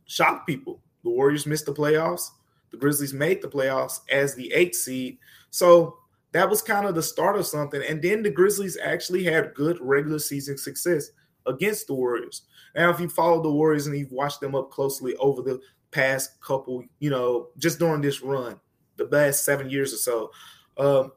shock 0.06 0.46
people. 0.46 0.82
The 1.02 1.10
Warriors 1.10 1.46
missed 1.46 1.66
the 1.66 1.74
playoffs. 1.74 2.30
The 2.70 2.76
Grizzlies 2.76 3.14
made 3.14 3.40
the 3.40 3.48
playoffs 3.48 4.00
as 4.10 4.34
the 4.34 4.52
eighth 4.52 4.76
seed. 4.76 5.18
So 5.50 5.98
that 6.36 6.50
was 6.50 6.60
kind 6.60 6.86
of 6.86 6.94
the 6.94 7.02
start 7.02 7.38
of 7.38 7.46
something. 7.46 7.82
And 7.88 8.02
then 8.02 8.22
the 8.22 8.30
Grizzlies 8.30 8.76
actually 8.82 9.24
had 9.24 9.54
good 9.54 9.78
regular 9.80 10.18
season 10.18 10.58
success 10.58 11.08
against 11.46 11.86
the 11.86 11.94
Warriors. 11.94 12.42
Now, 12.74 12.90
if 12.90 13.00
you 13.00 13.08
follow 13.08 13.42
the 13.42 13.50
Warriors 13.50 13.86
and 13.86 13.96
you've 13.96 14.12
watched 14.12 14.40
them 14.40 14.54
up 14.54 14.70
closely 14.70 15.16
over 15.16 15.40
the 15.40 15.60
past 15.92 16.38
couple, 16.42 16.84
you 16.98 17.08
know, 17.08 17.48
just 17.56 17.78
during 17.78 18.02
this 18.02 18.20
run, 18.20 18.60
the 18.96 19.06
last 19.06 19.46
seven 19.46 19.70
years 19.70 19.94
or 19.94 19.96
so, 19.96 20.30
um, 20.76 21.12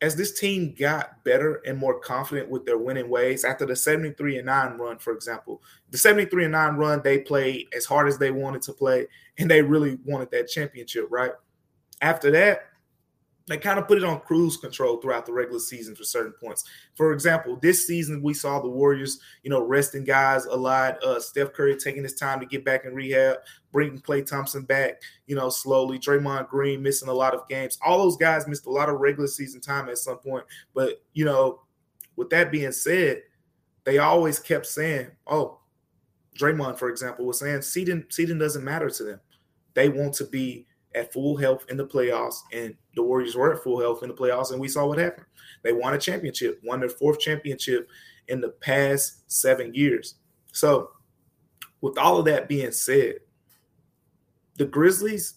as 0.00 0.14
this 0.14 0.38
team 0.38 0.76
got 0.78 1.24
better 1.24 1.56
and 1.66 1.76
more 1.76 1.98
confident 1.98 2.48
with 2.48 2.64
their 2.64 2.78
winning 2.78 3.08
ways 3.08 3.44
after 3.44 3.66
the 3.66 3.74
73 3.74 4.36
and 4.36 4.46
9 4.46 4.78
run, 4.78 4.98
for 4.98 5.12
example, 5.12 5.60
the 5.90 5.98
73 5.98 6.44
and 6.44 6.52
9 6.52 6.76
run, 6.76 7.00
they 7.02 7.18
played 7.18 7.66
as 7.74 7.84
hard 7.84 8.06
as 8.06 8.16
they 8.16 8.30
wanted 8.30 8.62
to 8.62 8.72
play, 8.72 9.08
and 9.38 9.50
they 9.50 9.60
really 9.60 9.98
wanted 10.04 10.30
that 10.30 10.48
championship, 10.48 11.06
right? 11.10 11.32
After 12.00 12.30
that, 12.30 12.60
they 13.48 13.56
kind 13.56 13.78
of 13.78 13.86
put 13.86 13.98
it 13.98 14.04
on 14.04 14.20
cruise 14.20 14.56
control 14.56 14.96
throughout 14.96 15.24
the 15.24 15.32
regular 15.32 15.60
season 15.60 15.94
for 15.94 16.02
certain 16.02 16.32
points. 16.32 16.64
For 16.96 17.12
example, 17.12 17.56
this 17.62 17.86
season 17.86 18.20
we 18.20 18.34
saw 18.34 18.60
the 18.60 18.68
Warriors, 18.68 19.20
you 19.44 19.50
know, 19.50 19.64
resting 19.64 20.02
guys 20.02 20.46
a 20.46 20.56
lot. 20.56 21.02
Uh, 21.02 21.20
Steph 21.20 21.52
Curry 21.52 21.76
taking 21.76 22.02
his 22.02 22.14
time 22.14 22.40
to 22.40 22.46
get 22.46 22.64
back 22.64 22.84
in 22.84 22.94
rehab, 22.94 23.36
bringing 23.70 24.00
Klay 24.00 24.26
Thompson 24.26 24.64
back, 24.64 25.00
you 25.26 25.36
know, 25.36 25.48
slowly. 25.48 25.98
Draymond 25.98 26.48
Green 26.48 26.82
missing 26.82 27.08
a 27.08 27.14
lot 27.14 27.34
of 27.34 27.46
games. 27.48 27.78
All 27.84 27.98
those 27.98 28.16
guys 28.16 28.48
missed 28.48 28.66
a 28.66 28.70
lot 28.70 28.88
of 28.88 28.98
regular 28.98 29.28
season 29.28 29.60
time 29.60 29.88
at 29.88 29.98
some 29.98 30.18
point. 30.18 30.44
But 30.74 31.02
you 31.12 31.24
know, 31.24 31.60
with 32.16 32.30
that 32.30 32.50
being 32.50 32.72
said, 32.72 33.22
they 33.84 33.98
always 33.98 34.40
kept 34.40 34.66
saying, 34.66 35.12
"Oh, 35.24 35.60
Draymond, 36.36 36.78
for 36.78 36.88
example, 36.88 37.26
was 37.26 37.38
saying 37.38 37.62
seeding 37.62 38.06
seeding 38.08 38.40
doesn't 38.40 38.64
matter 38.64 38.90
to 38.90 39.04
them. 39.04 39.20
They 39.74 39.88
want 39.88 40.14
to 40.14 40.24
be." 40.24 40.66
At 40.96 41.12
full 41.12 41.36
health 41.36 41.66
in 41.68 41.76
the 41.76 41.86
playoffs, 41.86 42.38
and 42.52 42.74
the 42.94 43.02
Warriors 43.02 43.36
were 43.36 43.52
at 43.52 43.62
full 43.62 43.78
health 43.78 44.02
in 44.02 44.08
the 44.08 44.14
playoffs, 44.14 44.50
and 44.50 44.60
we 44.60 44.68
saw 44.68 44.86
what 44.86 44.98
happened. 44.98 45.26
They 45.62 45.72
won 45.72 45.94
a 45.94 45.98
championship, 45.98 46.60
won 46.64 46.80
their 46.80 46.88
fourth 46.88 47.20
championship 47.20 47.88
in 48.28 48.40
the 48.40 48.48
past 48.48 49.30
seven 49.30 49.74
years. 49.74 50.14
So, 50.52 50.90
with 51.80 51.98
all 51.98 52.18
of 52.18 52.24
that 52.24 52.48
being 52.48 52.72
said, 52.72 53.16
the 54.56 54.64
Grizzlies 54.64 55.34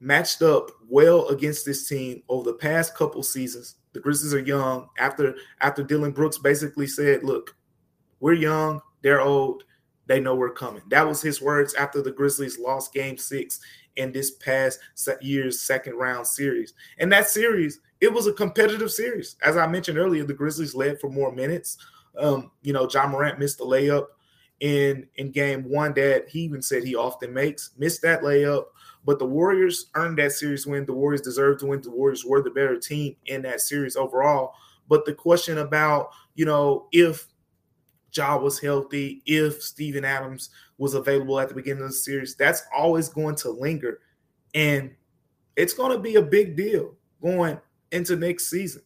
matched 0.00 0.42
up 0.42 0.70
well 0.88 1.28
against 1.28 1.64
this 1.64 1.86
team 1.86 2.22
over 2.28 2.50
the 2.50 2.56
past 2.56 2.94
couple 2.94 3.22
seasons. 3.22 3.76
The 3.92 4.00
Grizzlies 4.00 4.34
are 4.34 4.40
young. 4.40 4.88
After 4.98 5.34
after 5.60 5.82
Dillon 5.82 6.12
Brooks 6.12 6.38
basically 6.38 6.86
said, 6.86 7.22
"Look, 7.22 7.54
we're 8.20 8.32
young, 8.32 8.80
they're 9.02 9.20
old, 9.20 9.64
they 10.06 10.18
know 10.18 10.34
we're 10.34 10.52
coming." 10.52 10.82
That 10.88 11.06
was 11.06 11.22
his 11.22 11.40
words 11.40 11.74
after 11.74 12.02
the 12.02 12.10
Grizzlies 12.10 12.58
lost 12.58 12.92
Game 12.94 13.18
Six 13.18 13.60
in 13.96 14.12
this 14.12 14.32
past 14.32 14.80
year's 15.20 15.60
second 15.62 15.94
round 15.94 16.26
series. 16.26 16.74
And 16.98 17.10
that 17.12 17.28
series, 17.28 17.80
it 18.00 18.12
was 18.12 18.26
a 18.26 18.32
competitive 18.32 18.90
series. 18.90 19.36
As 19.42 19.56
I 19.56 19.66
mentioned 19.66 19.98
earlier, 19.98 20.24
the 20.24 20.34
Grizzlies 20.34 20.74
led 20.74 21.00
for 21.00 21.10
more 21.10 21.32
minutes. 21.32 21.78
Um, 22.18 22.50
you 22.62 22.72
know, 22.72 22.88
Ja 22.92 23.06
Morant 23.06 23.38
missed 23.38 23.58
the 23.58 23.64
layup 23.64 24.06
in 24.60 25.06
in 25.16 25.32
game 25.32 25.68
one 25.68 25.92
that 25.94 26.28
he 26.28 26.40
even 26.40 26.62
said 26.62 26.84
he 26.84 26.94
often 26.94 27.32
makes, 27.32 27.70
missed 27.76 28.02
that 28.02 28.22
layup. 28.22 28.66
But 29.04 29.18
the 29.18 29.26
Warriors 29.26 29.90
earned 29.94 30.18
that 30.18 30.32
series 30.32 30.66
win. 30.66 30.86
The 30.86 30.92
Warriors 30.92 31.20
deserved 31.20 31.60
to 31.60 31.66
win. 31.66 31.82
The 31.82 31.90
Warriors 31.90 32.24
were 32.24 32.42
the 32.42 32.50
better 32.50 32.78
team 32.78 33.16
in 33.26 33.42
that 33.42 33.60
series 33.60 33.96
overall. 33.96 34.54
But 34.88 35.04
the 35.04 35.14
question 35.14 35.58
about, 35.58 36.10
you 36.34 36.44
know, 36.44 36.88
if 36.92 37.26
Ja 38.16 38.36
was 38.36 38.58
healthy, 38.58 39.22
if 39.26 39.62
Steven 39.62 40.04
Adams 40.04 40.50
was 40.78 40.94
available 40.94 41.38
at 41.40 41.48
the 41.48 41.54
beginning 41.54 41.82
of 41.82 41.90
the 41.90 41.94
series, 41.94 42.34
that's 42.34 42.62
always 42.74 43.08
going 43.08 43.36
to 43.36 43.50
linger. 43.50 44.00
And 44.54 44.94
it's 45.56 45.74
going 45.74 45.92
to 45.92 45.98
be 45.98 46.16
a 46.16 46.22
big 46.22 46.56
deal 46.56 46.94
going 47.22 47.58
into 47.92 48.16
next 48.16 48.50
season. 48.50 48.82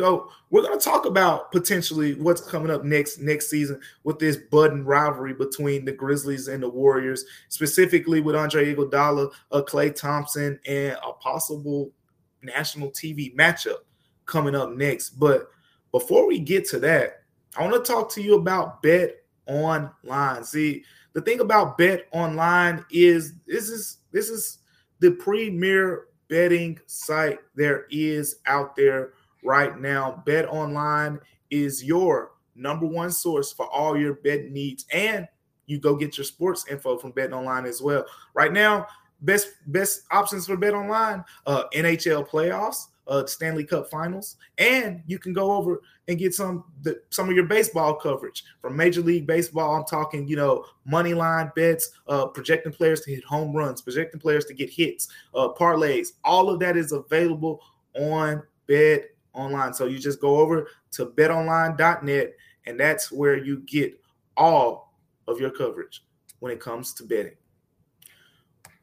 So 0.00 0.30
we're 0.48 0.62
going 0.62 0.78
to 0.78 0.84
talk 0.84 1.04
about 1.04 1.52
potentially 1.52 2.14
what's 2.14 2.40
coming 2.40 2.70
up 2.70 2.84
next 2.84 3.18
next 3.18 3.50
season 3.50 3.80
with 4.02 4.18
this 4.18 4.38
budding 4.50 4.84
rivalry 4.84 5.34
between 5.34 5.84
the 5.84 5.92
Grizzlies 5.92 6.48
and 6.48 6.62
the 6.62 6.68
Warriors, 6.68 7.24
specifically 7.48 8.20
with 8.20 8.34
Andre 8.34 8.74
Iguodala, 8.74 9.30
uh, 9.52 9.62
Klay 9.62 9.94
Thompson, 9.94 10.58
and 10.66 10.96
a 11.06 11.12
possible 11.14 11.92
national 12.40 12.90
TV 12.92 13.34
matchup 13.36 13.78
coming 14.24 14.54
up 14.54 14.70
next. 14.70 15.10
But 15.10 15.50
before 15.92 16.26
we 16.26 16.38
get 16.38 16.66
to 16.68 16.78
that, 16.80 17.19
I 17.56 17.66
want 17.66 17.84
to 17.84 17.92
talk 17.92 18.10
to 18.12 18.22
you 18.22 18.34
about 18.34 18.82
Bet 18.82 19.16
Online. 19.46 20.44
See, 20.44 20.84
the 21.12 21.20
thing 21.20 21.40
about 21.40 21.76
Bet 21.76 22.06
Online 22.12 22.84
is 22.90 23.34
this 23.46 23.68
is 23.68 23.98
this 24.12 24.30
is 24.30 24.58
the 25.00 25.10
premier 25.10 26.06
betting 26.28 26.78
site 26.86 27.40
there 27.56 27.86
is 27.90 28.36
out 28.46 28.76
there 28.76 29.14
right 29.42 29.78
now. 29.80 30.22
Bet 30.24 30.48
Online 30.48 31.18
is 31.50 31.82
your 31.82 32.32
number 32.54 32.86
one 32.86 33.10
source 33.10 33.52
for 33.52 33.66
all 33.66 33.98
your 33.98 34.14
bet 34.14 34.50
needs, 34.50 34.86
and 34.92 35.26
you 35.66 35.80
go 35.80 35.96
get 35.96 36.16
your 36.16 36.24
sports 36.24 36.66
info 36.70 36.98
from 36.98 37.10
Bet 37.10 37.32
Online 37.32 37.66
as 37.66 37.82
well. 37.82 38.04
Right 38.34 38.52
now, 38.52 38.86
best 39.22 39.48
best 39.66 40.02
options 40.12 40.46
for 40.46 40.56
Bet 40.56 40.74
Online: 40.74 41.24
uh, 41.46 41.64
NHL 41.74 42.28
playoffs, 42.28 42.86
uh, 43.10 43.26
Stanley 43.26 43.64
Cup 43.64 43.90
Finals, 43.90 44.36
and 44.56 45.02
you 45.06 45.18
can 45.18 45.32
go 45.32 45.52
over 45.52 45.82
and 46.08 46.18
get 46.18 46.32
some 46.32 46.64
the, 46.82 47.02
some 47.10 47.28
of 47.28 47.34
your 47.34 47.44
baseball 47.44 47.94
coverage 47.94 48.44
from 48.62 48.76
Major 48.76 49.02
League 49.02 49.26
Baseball. 49.26 49.74
I'm 49.74 49.84
talking, 49.84 50.26
you 50.26 50.36
know, 50.36 50.64
money 50.84 51.12
line 51.12 51.50
bets, 51.56 51.90
uh, 52.06 52.26
projecting 52.26 52.72
players 52.72 53.00
to 53.02 53.10
hit 53.10 53.24
home 53.24 53.54
runs, 53.54 53.82
projecting 53.82 54.20
players 54.20 54.44
to 54.46 54.54
get 54.54 54.70
hits, 54.70 55.08
uh, 55.34 55.48
parlays. 55.48 56.12
All 56.24 56.48
of 56.48 56.60
that 56.60 56.76
is 56.76 56.92
available 56.92 57.60
on 57.94 58.42
Bet 58.66 59.10
Online. 59.34 59.74
So 59.74 59.86
you 59.86 59.98
just 59.98 60.20
go 60.20 60.38
over 60.38 60.68
to 60.92 61.06
BetOnline.net, 61.06 62.34
and 62.66 62.78
that's 62.78 63.10
where 63.10 63.36
you 63.36 63.58
get 63.66 64.00
all 64.36 64.94
of 65.26 65.40
your 65.40 65.50
coverage 65.50 66.04
when 66.38 66.52
it 66.52 66.60
comes 66.60 66.94
to 66.94 67.04
betting. 67.04 67.34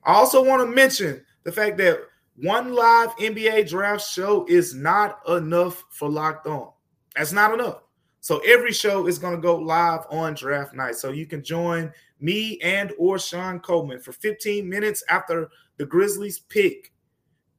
I 0.04 0.14
also 0.14 0.44
want 0.44 0.62
to 0.62 0.74
mention 0.74 1.26
the 1.44 1.52
fact 1.52 1.78
that 1.78 2.00
one 2.38 2.74
live 2.74 3.16
NBA 3.18 3.68
draft 3.68 4.08
show 4.08 4.46
is 4.48 4.76
not 4.76 5.20
enough 5.28 5.86
for 5.90 6.08
Locked 6.08 6.46
On. 6.46 6.72
That's 7.16 7.34
not 7.34 7.54
enough. 7.54 7.82
So 8.22 8.40
every 8.46 8.74
show 8.74 9.08
is 9.08 9.18
going 9.18 9.36
to 9.36 9.42
go 9.42 9.56
live 9.56 10.02
on 10.12 10.36
draft 10.36 10.76
night. 10.76 10.96
So 10.96 11.12
you 11.12 11.26
can 11.26 11.44
join 11.44 11.92
me 12.20 12.60
and 12.62 12.94
or 13.00 13.18
Sean 13.18 13.60
Coleman 13.60 14.00
for 14.00 14.12
15 14.12 14.70
minutes 14.70 15.04
after 15.10 15.50
the 15.78 15.86
Grizzlies 15.86 16.40
pick. 16.40 16.94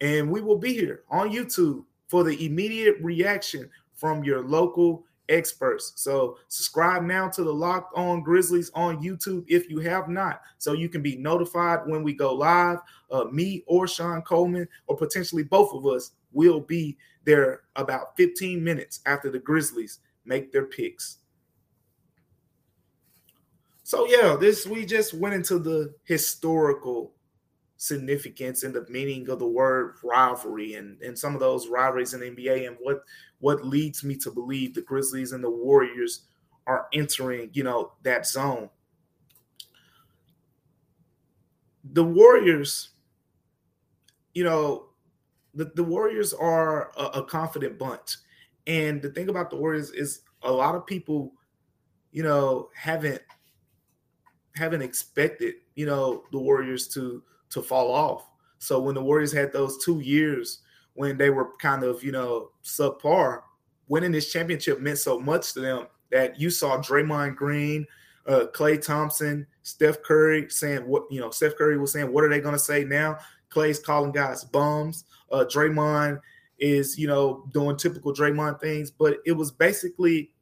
And 0.01 0.31
we 0.31 0.41
will 0.41 0.59
be 0.59 0.75
here 0.75 1.03
on 1.11 1.31
YouTube 1.31 1.85
for 2.07 2.23
the 2.23 2.47
immediate 2.47 2.97
reaction 3.01 3.69
from 3.95 4.23
your 4.23 4.45
local 4.45 5.05
experts. 5.29 5.93
So 5.97 6.39
subscribe 6.49 7.03
now 7.03 7.29
to 7.29 7.45
the 7.45 7.53
Locked 7.53 7.97
On 7.97 8.23
Grizzlies 8.23 8.71
on 8.75 9.03
YouTube 9.03 9.45
if 9.49 9.69
you 9.69 9.79
have 9.81 10.09
not, 10.09 10.41
so 10.59 10.73
you 10.73 10.89
can 10.89 11.03
be 11.03 11.17
notified 11.17 11.81
when 11.87 12.03
we 12.03 12.13
go 12.13 12.35
live. 12.35 12.79
Uh, 13.11 13.25
me 13.25 13.63
or 13.67 13.87
Sean 13.87 14.23
Coleman, 14.23 14.69
or 14.87 14.97
potentially 14.97 15.43
both 15.43 15.73
of 15.75 15.87
us, 15.87 16.13
will 16.33 16.61
be 16.61 16.97
there 17.25 17.63
about 17.77 18.17
15 18.17 18.63
minutes 18.63 19.01
after 19.07 19.31
the 19.31 19.39
Grizzlies 19.39 20.01
make 20.25 20.53
their 20.53 20.67
picks. 20.67 21.19
So 23.83 24.07
yeah, 24.07 24.37
this 24.39 24.67
we 24.67 24.85
just 24.85 25.15
went 25.15 25.35
into 25.35 25.59
the 25.59 25.95
historical 26.05 27.13
significance 27.79 28.65
and 28.65 28.75
the 28.75 28.85
meaning 28.89 29.29
of 29.31 29.39
the 29.39 29.47
word 29.47 29.95
rivalry 30.03 30.75
and, 30.75 31.01
and 31.01 31.17
some 31.17 31.33
of 31.33 31.41
those 31.41 31.69
rivalries 31.69 32.13
in 32.13 32.21
the 32.21 32.27
NBA 32.27 32.67
and 32.67 32.77
what 32.81 33.05
what 33.39 33.65
leads 33.65 34.03
me 34.03 34.17
to 34.17 34.33
believe 34.33 34.75
the 34.75 34.83
Grizzlies 34.83 35.31
and 35.31 35.43
the 35.43 35.51
Warriors 35.51 36.25
are 36.67 36.89
entering, 36.93 37.51
you 37.53 37.63
know, 37.63 37.93
that 38.03 38.27
zone. 38.27 38.69
The 41.93 42.03
Warriors, 42.05 42.91
you 44.35 44.43
know, 44.43 44.87
the, 45.55 45.71
the 45.77 45.85
Warriors 45.85 46.35
are 46.35 46.91
a, 46.97 47.21
a 47.21 47.25
confident 47.25 47.79
bunch. 47.79 48.17
And 48.67 49.01
the 49.01 49.11
thing 49.11 49.31
about 49.31 49.51
the 49.51 49.57
Warriors 49.57 49.91
is 49.93 50.23
a 50.43 50.51
lot 50.51 50.75
of 50.75 50.85
people, 50.85 51.33
you 52.11 52.25
know, 52.25 52.71
haven't 52.75 53.23
haven't 54.57 54.83
expected, 54.83 55.55
you 55.77 55.87
know, 55.87 56.25
the 56.33 56.39
Warriors 56.39 56.89
to 56.89 57.23
to 57.51 57.63
fall 57.63 57.93
off. 57.93 58.29
So 58.59 58.81
when 58.81 58.95
the 58.95 59.03
Warriors 59.03 59.33
had 59.33 59.53
those 59.53 59.83
two 59.85 60.01
years 60.01 60.61
when 60.95 61.17
they 61.17 61.31
were 61.31 61.51
kind 61.59 61.85
of, 61.85 62.03
you 62.03 62.11
know, 62.11 62.51
subpar, 62.65 63.43
winning 63.87 64.11
this 64.11 64.33
championship 64.33 64.81
meant 64.81 64.99
so 64.99 65.19
much 65.19 65.53
to 65.55 65.61
them 65.61 65.87
that 66.11 66.41
you 66.41 66.51
saw 66.51 66.77
Draymond 66.79 67.37
Green, 67.37 67.87
uh, 68.27 68.47
Klay 68.53 68.85
Thompson, 68.85 69.47
Steph 69.63 70.03
Curry 70.03 70.47
saying 70.51 70.87
what, 70.87 71.05
you 71.11 71.21
know, 71.21 71.31
Steph 71.31 71.57
Curry 71.57 71.79
was 71.79 71.93
saying, 71.93 72.13
what 72.13 72.25
are 72.25 72.29
they 72.29 72.41
going 72.41 72.55
to 72.55 72.59
say 72.59 72.85
now? 72.85 73.19
Klay's 73.51 73.79
calling 73.79 74.13
guys 74.13 74.45
bums. 74.45 75.05
Uh, 75.31 75.45
Draymond 75.45 76.21
is, 76.59 76.99
you 76.99 77.07
know, 77.07 77.49
doing 77.53 77.77
typical 77.77 78.13
Draymond 78.13 78.61
things, 78.61 78.91
but 78.91 79.19
it 79.25 79.33
was 79.33 79.51
basically 79.53 80.33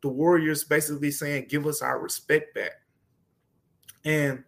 the 0.00 0.08
Warriors 0.08 0.64
basically 0.64 1.10
saying, 1.10 1.46
give 1.48 1.66
us 1.66 1.82
our 1.82 1.98
respect 1.98 2.54
back. 2.54 2.72
And 4.04 4.44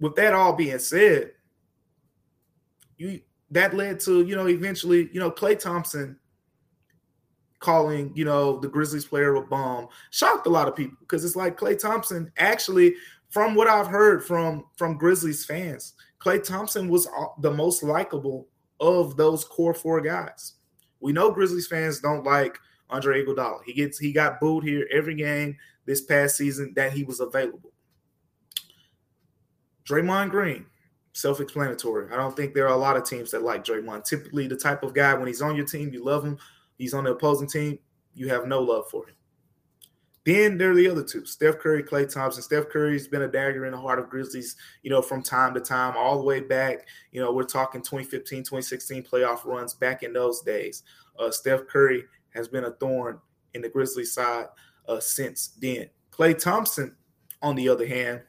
with 0.00 0.14
that 0.16 0.34
all 0.34 0.52
being 0.52 0.78
said, 0.78 1.32
you 2.96 3.20
that 3.50 3.74
led 3.74 4.00
to 4.00 4.24
you 4.24 4.34
know 4.34 4.48
eventually 4.48 5.08
you 5.12 5.20
know 5.20 5.30
Klay 5.30 5.58
Thompson 5.58 6.18
calling 7.58 8.12
you 8.14 8.24
know 8.24 8.58
the 8.58 8.68
Grizzlies 8.68 9.04
player 9.04 9.34
a 9.34 9.42
bomb 9.42 9.88
shocked 10.10 10.46
a 10.46 10.50
lot 10.50 10.68
of 10.68 10.76
people 10.76 10.96
because 11.00 11.24
it's 11.24 11.36
like 11.36 11.58
Klay 11.58 11.78
Thompson 11.78 12.30
actually 12.38 12.94
from 13.30 13.54
what 13.54 13.68
I've 13.68 13.86
heard 13.86 14.24
from 14.24 14.64
from 14.76 14.98
Grizzlies 14.98 15.44
fans 15.44 15.94
Klay 16.26 16.42
Thompson 16.42 16.88
was 16.88 17.08
the 17.40 17.52
most 17.52 17.82
likable 17.82 18.48
of 18.80 19.16
those 19.16 19.44
core 19.44 19.74
four 19.74 20.00
guys. 20.00 20.54
We 21.00 21.12
know 21.12 21.30
Grizzlies 21.30 21.68
fans 21.68 22.00
don't 22.00 22.24
like 22.24 22.58
Andre 22.90 23.24
Iguodala. 23.24 23.60
He 23.64 23.72
gets 23.72 23.98
he 23.98 24.12
got 24.12 24.40
booed 24.40 24.64
here 24.64 24.88
every 24.92 25.14
game 25.14 25.56
this 25.84 26.00
past 26.00 26.36
season 26.36 26.72
that 26.74 26.92
he 26.92 27.04
was 27.04 27.20
available. 27.20 27.72
Draymond 29.88 30.30
Green, 30.30 30.66
self-explanatory. 31.12 32.12
I 32.12 32.16
don't 32.16 32.36
think 32.36 32.54
there 32.54 32.66
are 32.66 32.74
a 32.74 32.78
lot 32.78 32.96
of 32.96 33.04
teams 33.04 33.30
that 33.30 33.42
like 33.42 33.64
Draymond. 33.64 34.04
Typically, 34.04 34.46
the 34.46 34.56
type 34.56 34.82
of 34.82 34.94
guy 34.94 35.14
when 35.14 35.26
he's 35.26 35.42
on 35.42 35.56
your 35.56 35.66
team, 35.66 35.92
you 35.92 36.04
love 36.04 36.24
him. 36.24 36.38
He's 36.76 36.94
on 36.94 37.04
the 37.04 37.12
opposing 37.12 37.48
team, 37.48 37.78
you 38.14 38.28
have 38.28 38.46
no 38.46 38.60
love 38.60 38.88
for 38.90 39.06
him. 39.06 39.14
Then 40.24 40.58
there 40.58 40.72
are 40.72 40.74
the 40.74 40.90
other 40.90 41.04
two, 41.04 41.24
Steph 41.24 41.60
Curry, 41.60 41.84
Klay 41.84 42.12
Thompson. 42.12 42.42
Steph 42.42 42.68
Curry's 42.68 43.06
been 43.06 43.22
a 43.22 43.28
dagger 43.28 43.64
in 43.64 43.70
the 43.70 43.78
heart 43.78 44.00
of 44.00 44.10
Grizzlies, 44.10 44.56
you 44.82 44.90
know, 44.90 45.00
from 45.00 45.22
time 45.22 45.54
to 45.54 45.60
time, 45.60 45.94
all 45.96 46.18
the 46.18 46.24
way 46.24 46.40
back. 46.40 46.88
You 47.12 47.20
know, 47.20 47.32
we're 47.32 47.44
talking 47.44 47.80
2015, 47.80 48.40
2016 48.40 49.04
playoff 49.04 49.44
runs 49.44 49.72
back 49.74 50.02
in 50.02 50.12
those 50.12 50.40
days. 50.40 50.82
Uh, 51.16 51.30
Steph 51.30 51.68
Curry 51.68 52.04
has 52.34 52.48
been 52.48 52.64
a 52.64 52.72
thorn 52.72 53.20
in 53.54 53.62
the 53.62 53.68
Grizzlies 53.68 54.12
side 54.12 54.46
uh, 54.88 54.98
since 54.98 55.48
then. 55.60 55.90
Klay 56.10 56.36
Thompson, 56.36 56.96
on 57.40 57.54
the 57.54 57.68
other 57.68 57.86
hand, 57.86 58.22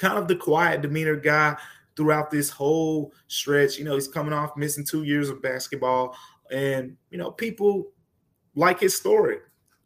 kind 0.00 0.18
of 0.18 0.26
the 0.26 0.36
quiet 0.36 0.82
demeanor 0.82 1.16
guy 1.16 1.56
throughout 1.96 2.30
this 2.30 2.50
whole 2.50 3.12
stretch. 3.28 3.78
You 3.78 3.84
know, 3.84 3.94
he's 3.94 4.08
coming 4.08 4.32
off 4.32 4.56
missing 4.56 4.84
two 4.84 5.04
years 5.04 5.28
of 5.28 5.42
basketball, 5.42 6.16
and 6.50 6.96
you 7.10 7.18
know, 7.18 7.30
people 7.30 7.92
like 8.54 8.80
his 8.80 8.96
story 8.96 9.38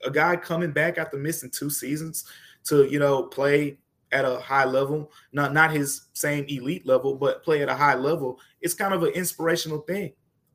a 0.04 0.10
guy 0.10 0.36
coming 0.36 0.72
back 0.72 0.98
after 0.98 1.16
missing 1.16 1.50
two 1.50 1.70
seasons 1.70 2.24
to 2.64 2.84
you 2.84 2.98
know 2.98 3.24
play 3.24 3.78
at 4.12 4.24
a 4.24 4.38
high 4.38 4.64
level, 4.64 5.10
not 5.32 5.52
not 5.52 5.72
his 5.72 6.08
same 6.12 6.44
elite 6.48 6.86
level, 6.86 7.14
but 7.14 7.42
play 7.42 7.62
at 7.62 7.68
a 7.68 7.74
high 7.74 7.94
level. 7.94 8.38
It's 8.60 8.74
kind 8.74 8.94
of 8.94 9.02
an 9.02 9.10
inspirational 9.10 9.80
thing. 9.80 10.12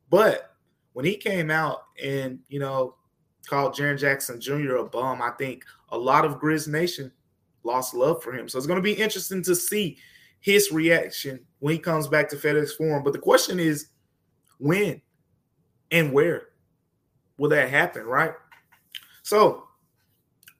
But 0.08 0.54
when 0.92 1.04
he 1.04 1.16
came 1.16 1.50
out 1.50 1.84
and 2.02 2.38
you 2.48 2.58
know 2.58 2.94
called 3.46 3.74
Jaren 3.74 3.98
Jackson 3.98 4.40
Jr. 4.40 4.76
a 4.76 4.84
bum, 4.84 5.20
I 5.20 5.30
think 5.30 5.64
a 5.90 5.98
lot 5.98 6.24
of 6.24 6.40
Grizz 6.40 6.68
Nation 6.68 7.12
lost 7.62 7.94
love 7.94 8.22
for 8.22 8.32
him. 8.32 8.48
So 8.48 8.58
it's 8.58 8.66
going 8.66 8.78
to 8.78 8.82
be 8.82 8.92
interesting 8.92 9.42
to 9.44 9.54
see 9.54 9.98
his 10.40 10.72
reaction 10.72 11.40
when 11.58 11.72
he 11.72 11.78
comes 11.78 12.08
back 12.08 12.28
to 12.30 12.36
FedEx 12.36 12.76
Forum. 12.76 13.02
But 13.02 13.12
the 13.12 13.18
question 13.18 13.60
is, 13.60 13.88
when 14.58 15.00
and 15.90 16.12
where 16.12 16.48
will 17.36 17.50
that 17.50 17.70
happen? 17.70 18.04
Right? 18.04 18.32
So 19.22 19.68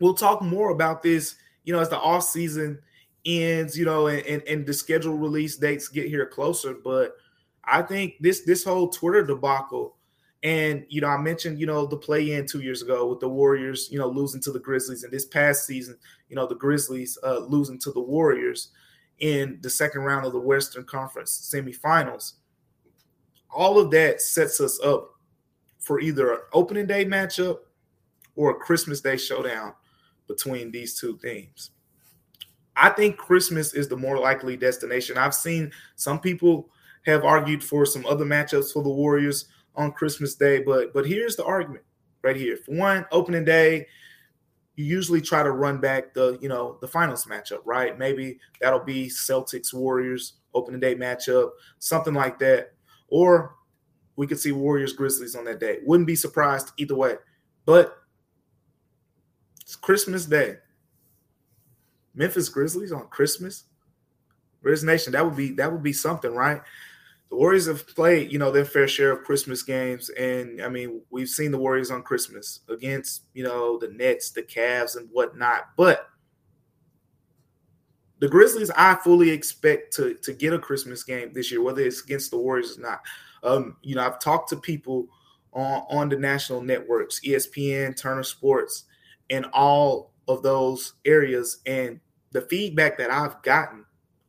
we'll 0.00 0.14
talk 0.14 0.42
more 0.42 0.70
about 0.70 1.02
this, 1.02 1.36
you 1.64 1.72
know, 1.72 1.80
as 1.80 1.88
the 1.88 1.98
off 1.98 2.24
season 2.24 2.80
ends, 3.24 3.78
you 3.78 3.84
know, 3.84 4.06
and, 4.06 4.24
and, 4.26 4.42
and 4.42 4.66
the 4.66 4.72
schedule 4.72 5.16
release 5.16 5.56
dates 5.56 5.88
get 5.88 6.08
here 6.08 6.26
closer. 6.26 6.74
But 6.74 7.16
I 7.64 7.82
think 7.82 8.14
this 8.20 8.40
this 8.42 8.64
whole 8.64 8.88
Twitter 8.88 9.24
debacle, 9.24 9.96
and 10.42 10.86
you 10.88 11.00
know, 11.00 11.08
I 11.08 11.18
mentioned, 11.18 11.60
you 11.60 11.66
know, 11.66 11.86
the 11.86 11.96
play 11.96 12.32
in 12.32 12.46
two 12.46 12.60
years 12.60 12.82
ago 12.82 13.06
with 13.06 13.20
the 13.20 13.28
Warriors, 13.28 13.88
you 13.90 13.98
know, 13.98 14.08
losing 14.08 14.40
to 14.42 14.52
the 14.52 14.58
Grizzlies, 14.58 15.04
and 15.04 15.12
this 15.12 15.26
past 15.26 15.66
season, 15.66 15.96
you 16.28 16.36
know, 16.36 16.46
the 16.46 16.54
Grizzlies 16.54 17.18
uh, 17.22 17.38
losing 17.40 17.78
to 17.80 17.92
the 17.92 18.00
Warriors 18.00 18.70
in 19.18 19.58
the 19.60 19.68
second 19.68 20.02
round 20.02 20.24
of 20.24 20.32
the 20.32 20.40
Western 20.40 20.84
Conference 20.84 21.52
semifinals. 21.54 22.34
All 23.54 23.78
of 23.78 23.90
that 23.90 24.20
sets 24.20 24.60
us 24.60 24.80
up 24.82 25.10
for 25.78 26.00
either 26.00 26.32
an 26.32 26.40
opening 26.52 26.86
day 26.86 27.04
matchup 27.04 27.58
or 28.34 28.50
a 28.50 28.54
Christmas 28.54 29.00
Day 29.00 29.16
showdown 29.16 29.74
between 30.26 30.70
these 30.70 30.98
two 30.98 31.18
teams. 31.18 31.70
I 32.76 32.88
think 32.90 33.18
Christmas 33.18 33.74
is 33.74 33.88
the 33.88 33.96
more 33.96 34.18
likely 34.18 34.56
destination. 34.56 35.18
I've 35.18 35.34
seen 35.34 35.72
some 35.96 36.20
people 36.20 36.70
have 37.04 37.24
argued 37.24 37.62
for 37.62 37.84
some 37.84 38.06
other 38.06 38.24
matchups 38.24 38.72
for 38.72 38.82
the 38.82 38.88
Warriors 38.88 39.46
on 39.76 39.92
Christmas 39.92 40.34
Day, 40.34 40.62
but 40.62 40.92
but 40.92 41.06
here's 41.06 41.36
the 41.36 41.44
argument 41.44 41.84
right 42.22 42.36
here. 42.36 42.56
For 42.56 42.74
one, 42.74 43.06
opening 43.12 43.44
day, 43.44 43.86
you 44.76 44.84
usually 44.84 45.20
try 45.20 45.42
to 45.42 45.52
run 45.52 45.80
back 45.80 46.14
the 46.14 46.38
you 46.40 46.48
know 46.48 46.78
the 46.80 46.88
finals 46.88 47.26
matchup, 47.26 47.60
right? 47.64 47.98
Maybe 47.98 48.38
that'll 48.60 48.80
be 48.80 49.08
Celtics 49.08 49.72
Warriors 49.72 50.34
opening 50.54 50.80
day 50.80 50.94
matchup, 50.94 51.50
something 51.78 52.14
like 52.14 52.38
that, 52.40 52.72
or 53.08 53.54
we 54.16 54.26
could 54.26 54.38
see 54.38 54.52
Warriors 54.52 54.92
Grizzlies 54.92 55.34
on 55.34 55.44
that 55.44 55.60
day. 55.60 55.78
Wouldn't 55.84 56.06
be 56.06 56.16
surprised 56.16 56.72
either 56.76 56.94
way. 56.94 57.16
But 57.64 57.96
it's 59.62 59.76
Christmas 59.76 60.26
Day. 60.26 60.56
Memphis 62.14 62.48
Grizzlies 62.48 62.92
on 62.92 63.06
Christmas. 63.08 63.64
Grizz 64.64 64.84
Nation, 64.84 65.12
that 65.12 65.24
would 65.24 65.36
be 65.36 65.52
that 65.52 65.72
would 65.72 65.82
be 65.82 65.92
something, 65.92 66.34
right? 66.34 66.60
The 67.30 67.36
Warriors 67.36 67.66
have 67.66 67.86
played, 67.86 68.32
you 68.32 68.38
know, 68.38 68.50
their 68.50 68.64
fair 68.64 68.88
share 68.88 69.12
of 69.12 69.22
Christmas 69.22 69.62
games, 69.62 70.10
and 70.10 70.60
I 70.60 70.68
mean, 70.68 71.00
we've 71.10 71.28
seen 71.28 71.52
the 71.52 71.58
Warriors 71.58 71.92
on 71.92 72.02
Christmas 72.02 72.60
against, 72.68 73.22
you 73.34 73.44
know, 73.44 73.78
the 73.78 73.88
Nets, 73.88 74.32
the 74.32 74.42
Cavs, 74.42 74.96
and 74.96 75.08
whatnot. 75.12 75.68
But 75.76 76.08
the 78.18 78.28
Grizzlies, 78.28 78.70
I 78.76 78.96
fully 78.96 79.30
expect 79.30 79.94
to 79.94 80.14
to 80.14 80.32
get 80.32 80.52
a 80.52 80.58
Christmas 80.58 81.04
game 81.04 81.32
this 81.32 81.50
year, 81.50 81.62
whether 81.62 81.82
it's 81.82 82.02
against 82.02 82.32
the 82.32 82.38
Warriors 82.38 82.76
or 82.76 82.82
not. 82.82 83.00
Um, 83.42 83.76
you 83.82 83.94
know, 83.94 84.04
I've 84.04 84.20
talked 84.20 84.50
to 84.50 84.56
people 84.56 85.06
on 85.52 85.84
on 85.88 86.08
the 86.08 86.16
national 86.16 86.62
networks, 86.62 87.20
ESPN, 87.20 87.96
Turner 87.96 88.24
Sports, 88.24 88.84
and 89.30 89.46
all 89.52 90.12
of 90.28 90.42
those 90.42 90.94
areas. 91.04 91.58
And 91.64 92.00
the 92.32 92.42
feedback 92.42 92.98
that 92.98 93.10
I've 93.10 93.40
gotten 93.42 93.84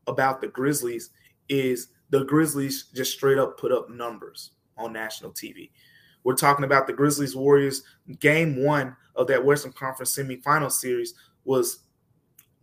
about 0.08 0.40
the 0.40 0.48
Grizzlies 0.48 1.10
is 1.50 1.90
the 2.12 2.26
Grizzlies 2.26 2.86
just 2.94 3.14
straight 3.14 3.40
up 3.40 3.58
put 3.60 3.72
up 3.72 3.90
numbers 3.90 4.52
on 4.78 4.94
national 4.94 5.32
TV. 5.32 5.72
We're 6.24 6.36
talking 6.36 6.66
about 6.66 6.86
the 6.86 6.94
Grizzlies 6.94 7.36
Warriors. 7.36 7.84
Game 8.20 8.64
one 8.64 8.96
of 9.16 9.28
that 9.28 9.44
Western 9.44 9.72
Conference 9.72 10.16
semifinal 10.16 10.72
series 10.72 11.16
was 11.46 11.80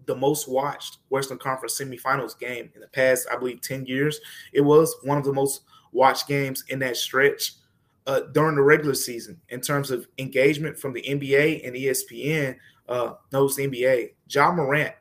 the 0.06 0.14
most 0.14 0.48
watched 0.48 0.98
Western 1.08 1.38
Conference 1.38 1.78
semifinals 1.80 2.38
game 2.38 2.70
in 2.74 2.80
the 2.80 2.88
past, 2.88 3.26
I 3.30 3.36
believe, 3.36 3.60
10 3.60 3.86
years. 3.86 4.20
It 4.52 4.60
was 4.60 4.94
one 5.02 5.18
of 5.18 5.24
the 5.24 5.32
most 5.32 5.62
watched 5.92 6.28
games 6.28 6.64
in 6.68 6.78
that 6.80 6.96
stretch 6.96 7.54
uh, 8.06 8.20
during 8.32 8.56
the 8.56 8.62
regular 8.62 8.94
season 8.94 9.40
in 9.48 9.60
terms 9.60 9.90
of 9.90 10.06
engagement 10.18 10.78
from 10.78 10.92
the 10.92 11.02
NBA 11.02 11.66
and 11.66 11.74
ESPN 11.74 12.56
uh, 12.88 13.14
knows 13.32 13.56
the 13.56 13.66
NBA. 13.66 14.12
Ja 14.28 14.52
Morant 14.52 14.94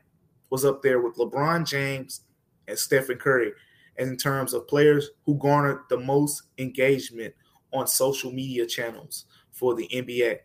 was 0.50 0.64
up 0.64 0.82
there 0.82 1.00
with 1.00 1.16
LeBron 1.16 1.66
James 1.66 2.22
and 2.66 2.78
Stephen 2.78 3.16
Curry 3.16 3.52
in 3.98 4.16
terms 4.16 4.54
of 4.54 4.68
players 4.68 5.10
who 5.24 5.36
garnered 5.38 5.80
the 5.88 5.98
most 5.98 6.44
engagement 6.58 7.34
on 7.72 7.86
social 7.86 8.32
media 8.32 8.66
channels 8.66 9.26
for 9.50 9.74
the 9.74 9.88
NBA. 9.88 10.38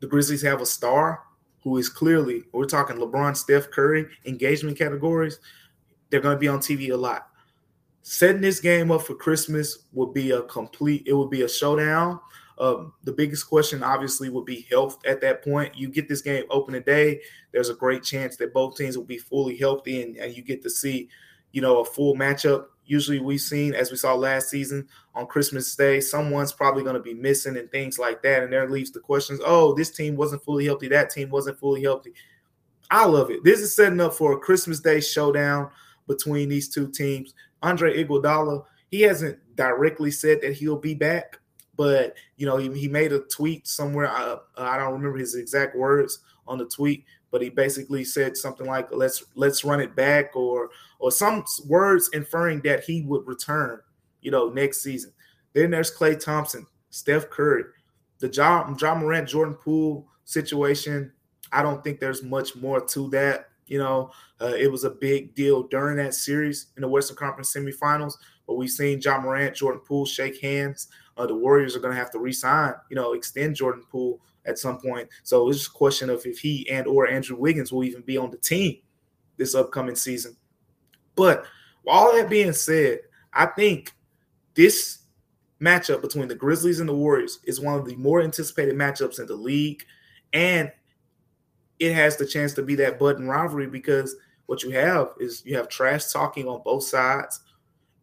The 0.00 0.06
Grizzlies 0.06 0.42
have 0.42 0.60
a 0.60 0.66
star 0.66 1.22
who 1.62 1.78
is 1.78 1.88
clearly, 1.88 2.42
we're 2.52 2.66
talking 2.66 2.96
LeBron, 2.96 3.36
Steph 3.36 3.70
Curry 3.70 4.06
engagement 4.26 4.76
categories. 4.76 5.38
They're 6.10 6.20
going 6.20 6.36
to 6.36 6.40
be 6.40 6.48
on 6.48 6.58
TV 6.58 6.90
a 6.90 6.96
lot 6.96 7.28
setting 8.04 8.42
this 8.42 8.60
game 8.60 8.90
up 8.90 9.00
for 9.00 9.14
Christmas 9.14 9.86
would 9.92 10.12
be 10.12 10.30
a 10.30 10.42
complete, 10.42 11.02
it 11.06 11.14
would 11.14 11.30
be 11.30 11.42
a 11.42 11.48
showdown. 11.48 12.20
Um, 12.58 12.92
the 13.02 13.12
biggest 13.12 13.48
question, 13.48 13.82
obviously, 13.82 14.28
would 14.28 14.44
be 14.44 14.66
health 14.70 14.98
at 15.06 15.22
that 15.22 15.42
point. 15.42 15.74
You 15.74 15.88
get 15.88 16.06
this 16.06 16.20
game 16.20 16.44
open 16.50 16.74
today, 16.74 17.20
there's 17.50 17.70
a 17.70 17.74
great 17.74 18.04
chance 18.04 18.36
that 18.36 18.52
both 18.52 18.76
teams 18.76 18.96
will 18.96 19.06
be 19.06 19.18
fully 19.18 19.56
healthy 19.56 20.02
and, 20.02 20.16
and 20.18 20.36
you 20.36 20.42
get 20.42 20.62
to 20.62 20.70
see, 20.70 21.08
you 21.54 21.60
know, 21.60 21.78
a 21.78 21.84
full 21.84 22.16
matchup. 22.16 22.66
Usually, 22.84 23.20
we've 23.20 23.40
seen, 23.40 23.74
as 23.74 23.92
we 23.92 23.96
saw 23.96 24.12
last 24.14 24.50
season 24.50 24.88
on 25.14 25.28
Christmas 25.28 25.74
Day, 25.76 26.00
someone's 26.00 26.52
probably 26.52 26.82
going 26.82 26.96
to 26.96 27.00
be 27.00 27.14
missing 27.14 27.56
and 27.56 27.70
things 27.70 27.96
like 27.96 28.22
that. 28.22 28.42
And 28.42 28.52
there 28.52 28.68
leaves 28.68 28.90
the 28.90 28.98
questions 28.98 29.40
oh, 29.46 29.72
this 29.72 29.90
team 29.90 30.16
wasn't 30.16 30.44
fully 30.44 30.66
healthy, 30.66 30.88
that 30.88 31.10
team 31.10 31.30
wasn't 31.30 31.60
fully 31.60 31.80
healthy. 31.80 32.12
I 32.90 33.06
love 33.06 33.30
it. 33.30 33.44
This 33.44 33.60
is 33.60 33.74
setting 33.74 34.00
up 34.00 34.14
for 34.14 34.32
a 34.32 34.38
Christmas 34.38 34.80
Day 34.80 35.00
showdown 35.00 35.70
between 36.08 36.48
these 36.48 36.68
two 36.68 36.90
teams. 36.90 37.34
Andre 37.62 38.04
Iguodala, 38.04 38.64
he 38.90 39.02
hasn't 39.02 39.38
directly 39.54 40.10
said 40.10 40.40
that 40.42 40.54
he'll 40.54 40.76
be 40.76 40.94
back, 40.94 41.38
but 41.76 42.16
you 42.36 42.46
know 42.46 42.56
he, 42.56 42.68
he 42.76 42.88
made 42.88 43.12
a 43.12 43.20
tweet 43.20 43.68
somewhere. 43.68 44.08
I, 44.08 44.36
I 44.58 44.76
don't 44.76 44.92
remember 44.92 45.18
his 45.18 45.36
exact 45.36 45.76
words 45.76 46.18
on 46.48 46.58
the 46.58 46.66
tweet, 46.66 47.04
but 47.34 47.42
he 47.42 47.50
basically 47.50 48.04
said 48.04 48.36
something 48.36 48.64
like 48.64 48.86
"Let's 48.92 49.24
let's 49.34 49.64
run 49.64 49.80
it 49.80 49.96
back" 49.96 50.36
or 50.36 50.70
or 51.00 51.10
some 51.10 51.44
words 51.66 52.08
inferring 52.12 52.60
that 52.60 52.84
he 52.84 53.02
would 53.02 53.26
return. 53.26 53.80
You 54.20 54.30
know, 54.30 54.50
next 54.50 54.82
season. 54.82 55.12
Then 55.52 55.72
there's 55.72 55.92
Klay 55.92 56.16
Thompson, 56.16 56.64
Steph 56.90 57.30
Curry, 57.30 57.64
the 58.20 58.28
John 58.28 58.76
Ja 58.80 58.94
Morant, 58.94 59.28
Jordan 59.28 59.56
Poole 59.56 60.06
situation. 60.22 61.10
I 61.50 61.64
don't 61.64 61.82
think 61.82 61.98
there's 61.98 62.22
much 62.22 62.54
more 62.54 62.80
to 62.80 63.10
that. 63.10 63.48
You 63.66 63.78
know, 63.78 64.12
uh, 64.40 64.54
it 64.56 64.70
was 64.70 64.84
a 64.84 64.90
big 64.90 65.34
deal 65.34 65.64
during 65.64 65.96
that 65.96 66.14
series 66.14 66.68
in 66.76 66.82
the 66.82 66.88
Western 66.88 67.16
Conference 67.16 67.52
semifinals. 67.52 68.14
But 68.46 68.54
we've 68.54 68.70
seen 68.70 69.00
Ja 69.00 69.20
Morant, 69.20 69.56
Jordan 69.56 69.80
Poole 69.84 70.06
shake 70.06 70.40
hands. 70.40 70.86
Uh, 71.16 71.26
the 71.26 71.34
Warriors 71.34 71.74
are 71.74 71.80
going 71.80 71.94
to 71.94 71.98
have 71.98 72.12
to 72.12 72.20
resign, 72.20 72.74
you 72.90 72.94
know, 72.94 73.14
extend 73.14 73.56
Jordan 73.56 73.82
Poole 73.90 74.20
at 74.46 74.58
some 74.58 74.78
point. 74.78 75.08
So 75.22 75.48
it's 75.48 75.58
just 75.58 75.70
a 75.70 75.74
question 75.74 76.10
of 76.10 76.24
if 76.26 76.38
he 76.38 76.68
and 76.70 76.86
or 76.86 77.06
Andrew 77.08 77.36
Wiggins 77.36 77.72
will 77.72 77.84
even 77.84 78.02
be 78.02 78.16
on 78.16 78.30
the 78.30 78.36
team 78.36 78.78
this 79.36 79.54
upcoming 79.54 79.96
season. 79.96 80.36
But 81.16 81.46
all 81.86 82.12
that 82.12 82.30
being 82.30 82.52
said, 82.52 83.00
I 83.32 83.46
think 83.46 83.92
this 84.54 84.98
matchup 85.60 86.02
between 86.02 86.28
the 86.28 86.34
Grizzlies 86.34 86.80
and 86.80 86.88
the 86.88 86.94
Warriors 86.94 87.40
is 87.44 87.60
one 87.60 87.78
of 87.78 87.86
the 87.86 87.96
more 87.96 88.20
anticipated 88.22 88.74
matchups 88.74 89.18
in 89.18 89.26
the 89.26 89.34
league. 89.34 89.84
And 90.32 90.70
it 91.78 91.92
has 91.92 92.16
the 92.16 92.26
chance 92.26 92.52
to 92.54 92.62
be 92.62 92.74
that 92.76 92.98
budding 92.98 93.28
rivalry 93.28 93.66
because 93.66 94.16
what 94.46 94.62
you 94.62 94.70
have 94.70 95.12
is 95.18 95.42
you 95.44 95.56
have 95.56 95.68
trash 95.68 96.12
talking 96.12 96.46
on 96.46 96.62
both 96.64 96.84
sides, 96.84 97.40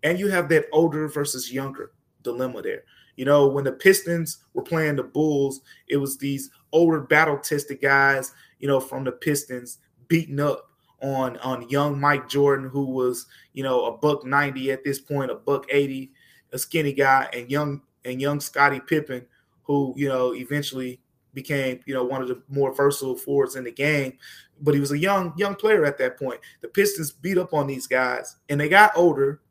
and 0.04 0.20
you 0.20 0.28
have 0.30 0.50
that 0.50 0.66
older 0.72 1.08
versus 1.08 1.54
younger 1.54 1.92
dilemma 2.24 2.62
there. 2.62 2.84
You 3.22 3.26
know, 3.26 3.48
when 3.48 3.64
the 3.64 3.72
Pistons 3.72 4.40
were 4.56 4.64
playing 4.64 4.96
the 4.96 5.04
Bulls, 5.04 5.62
it 5.88 5.98
was 5.98 6.18
these 6.18 6.50
older 6.72 7.02
battle 7.02 7.38
tested 7.38 7.80
guys, 7.80 8.34
you 8.58 8.68
know, 8.68 8.80
from 8.80 9.04
the 9.04 9.12
Pistons 9.12 9.78
beating 10.08 10.40
up 10.40 10.72
on 11.04 11.38
on 11.38 11.70
young 11.70 12.00
Mike 12.00 12.28
Jordan, 12.28 12.68
who 12.68 12.84
was, 12.84 13.28
you 13.54 13.62
know, 13.62 13.86
a 13.86 13.96
buck 13.96 14.26
90 14.26 14.72
at 14.72 14.84
this 14.84 15.00
point, 15.00 15.30
a 15.30 15.36
buck 15.36 15.68
80, 15.70 16.12
a 16.52 16.58
skinny 16.58 16.94
guy, 16.94 17.30
and 17.32 17.52
young 17.52 17.84
and 18.06 18.20
young 18.20 18.40
Scottie 18.40 18.80
Pippen, 18.80 19.24
who, 19.62 19.94
you 19.96 20.10
know, 20.10 20.34
eventually 20.34 21.00
became, 21.36 21.80
you 21.86 21.94
know, 21.94 22.04
one 22.04 22.24
of 22.24 22.28
the 22.28 22.42
more 22.50 22.74
versatile 22.74 23.16
forwards 23.16 23.56
in 23.56 23.66
the 23.66 23.72
game. 23.72 24.18
But 24.62 24.74
he 24.74 24.80
was 24.80 24.94
a 24.94 24.98
young, 24.98 25.32
young 25.38 25.54
player 25.54 25.86
at 25.86 26.00
that 26.00 26.18
point. 26.18 26.40
The 26.62 26.70
Pistons 26.70 27.12
beat 27.12 27.38
up 27.38 27.54
on 27.54 27.68
these 27.68 27.86
guys 27.86 28.38
and 28.50 28.60
they 28.60 28.68
got 28.68 28.94
older, 28.96 29.42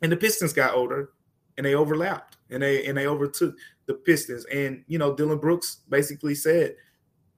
and 0.00 0.12
the 0.12 0.16
Pistons 0.16 0.52
got 0.52 0.74
older 0.74 1.10
and 1.56 1.66
they 1.66 1.74
overlapped 1.74 2.34
and 2.54 2.62
they 2.62 2.86
and 2.86 2.96
they 2.96 3.06
overtook 3.06 3.54
the 3.86 3.94
Pistons. 3.94 4.44
And 4.46 4.84
you 4.86 4.98
know, 4.98 5.14
Dillon 5.14 5.38
Brooks 5.38 5.80
basically 5.88 6.34
said 6.34 6.76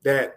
that 0.04 0.34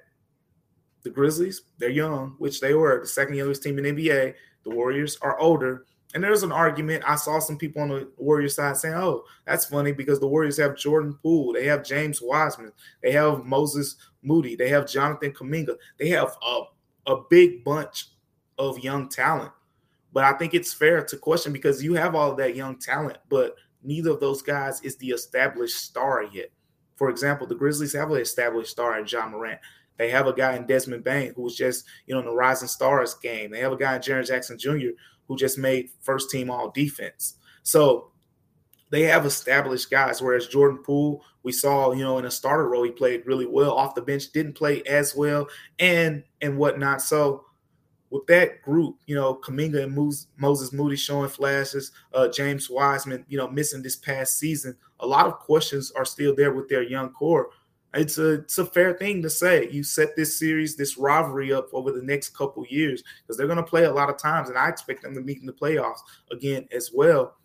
the 1.03 1.09
Grizzlies, 1.09 1.61
they're 1.77 1.89
young, 1.89 2.35
which 2.39 2.59
they 2.59 2.73
were, 2.73 2.99
the 2.99 3.07
second 3.07 3.35
youngest 3.35 3.63
team 3.63 3.77
in 3.79 3.95
NBA. 3.95 4.33
The 4.63 4.69
Warriors 4.69 5.17
are 5.21 5.39
older. 5.39 5.85
And 6.15 6.23
there's 6.23 6.43
an 6.43 6.51
argument. 6.51 7.03
I 7.05 7.15
saw 7.15 7.39
some 7.39 7.57
people 7.57 7.83
on 7.83 7.89
the 7.89 8.09
Warriors 8.17 8.55
side 8.55 8.77
saying, 8.77 8.95
oh, 8.95 9.23
that's 9.45 9.65
funny 9.65 9.91
because 9.91 10.19
the 10.19 10.27
Warriors 10.27 10.57
have 10.57 10.75
Jordan 10.75 11.17
Poole. 11.21 11.53
They 11.53 11.65
have 11.65 11.85
James 11.85 12.19
Wiseman. 12.21 12.71
They 13.03 13.11
have 13.11 13.45
Moses 13.45 13.95
Moody. 14.23 14.55
They 14.55 14.69
have 14.69 14.89
Jonathan 14.89 15.31
Kuminga. 15.31 15.75
They 15.99 16.09
have 16.09 16.35
a, 16.45 16.61
a 17.05 17.21
big 17.29 17.63
bunch 17.63 18.07
of 18.57 18.79
young 18.79 19.07
talent. 19.07 19.51
But 20.11 20.23
I 20.23 20.33
think 20.33 20.55
it's 20.55 20.73
fair 20.73 21.03
to 21.03 21.17
question 21.17 21.53
because 21.53 21.83
you 21.83 21.93
have 21.93 22.15
all 22.15 22.33
that 22.35 22.55
young 22.55 22.79
talent, 22.79 23.19
but 23.29 23.55
neither 23.83 24.11
of 24.11 24.19
those 24.19 24.41
guys 24.41 24.81
is 24.81 24.97
the 24.97 25.09
established 25.09 25.77
star 25.77 26.23
yet. 26.23 26.51
For 26.95 27.09
example, 27.09 27.47
the 27.47 27.55
Grizzlies 27.55 27.93
have 27.93 28.11
an 28.11 28.17
established 28.19 28.71
star 28.71 28.99
in 28.99 29.05
Ja 29.07 29.27
Morant. 29.27 29.59
They 29.97 30.09
have 30.09 30.27
a 30.27 30.33
guy 30.33 30.55
in 30.55 30.65
Desmond 30.65 31.03
Bane 31.03 31.33
who 31.35 31.43
was 31.43 31.55
just, 31.55 31.85
you 32.05 32.13
know, 32.13 32.19
in 32.19 32.25
the 32.25 32.33
Rising 32.33 32.67
Stars 32.67 33.15
game. 33.15 33.51
They 33.51 33.59
have 33.59 33.71
a 33.71 33.77
guy 33.77 33.95
in 33.95 34.01
Jaren 34.01 34.27
Jackson 34.27 34.57
Jr 34.57 34.91
who 35.29 35.37
just 35.37 35.57
made 35.57 35.89
first 36.01 36.29
team 36.29 36.49
all 36.49 36.71
defense. 36.71 37.35
So 37.63 38.11
they 38.89 39.03
have 39.03 39.25
established 39.25 39.89
guys. 39.89 40.21
Whereas 40.21 40.47
Jordan 40.47 40.79
Poole, 40.83 41.23
we 41.43 41.51
saw, 41.53 41.93
you 41.93 42.03
know, 42.03 42.17
in 42.17 42.25
a 42.25 42.31
starter 42.31 42.67
role, 42.67 42.83
he 42.83 42.91
played 42.91 43.25
really 43.25 43.45
well. 43.45 43.71
Off 43.71 43.95
the 43.95 44.01
bench, 44.01 44.31
didn't 44.33 44.53
play 44.53 44.81
as 44.83 45.15
well, 45.15 45.47
and 45.77 46.23
and 46.41 46.57
whatnot. 46.57 47.01
So 47.01 47.45
with 48.09 48.25
that 48.27 48.61
group, 48.61 48.97
you 49.05 49.15
know, 49.15 49.35
Kuminga 49.35 49.83
and 49.83 49.95
Moses 50.37 50.73
Moody 50.73 50.95
showing 50.95 51.29
flashes, 51.29 51.91
uh, 52.13 52.27
James 52.27 52.69
Wiseman, 52.69 53.25
you 53.29 53.37
know, 53.37 53.47
missing 53.47 53.83
this 53.83 53.95
past 53.95 54.39
season. 54.39 54.75
A 54.99 55.07
lot 55.07 55.27
of 55.27 55.39
questions 55.39 55.91
are 55.91 56.05
still 56.05 56.35
there 56.35 56.53
with 56.53 56.69
their 56.69 56.83
young 56.83 57.09
core 57.11 57.49
it's 57.93 58.17
a 58.17 58.33
it's 58.33 58.57
a 58.57 58.65
fair 58.65 58.93
thing 58.93 59.21
to 59.23 59.29
say. 59.29 59.69
You 59.71 59.83
set 59.83 60.15
this 60.15 60.37
series, 60.37 60.75
this 60.75 60.97
rivalry 60.97 61.51
up 61.51 61.69
over 61.73 61.91
the 61.91 62.03
next 62.03 62.35
couple 62.35 62.65
years 62.67 63.03
because 63.21 63.37
they're 63.37 63.47
going 63.47 63.57
to 63.57 63.63
play 63.63 63.85
a 63.85 63.93
lot 63.93 64.09
of 64.09 64.17
times, 64.17 64.49
and 64.49 64.57
I 64.57 64.69
expect 64.69 65.01
them 65.01 65.15
to 65.15 65.21
meet 65.21 65.39
in 65.39 65.45
the 65.45 65.53
playoffs 65.53 65.99
again 66.31 66.67
as 66.71 66.91
well. 66.93 67.35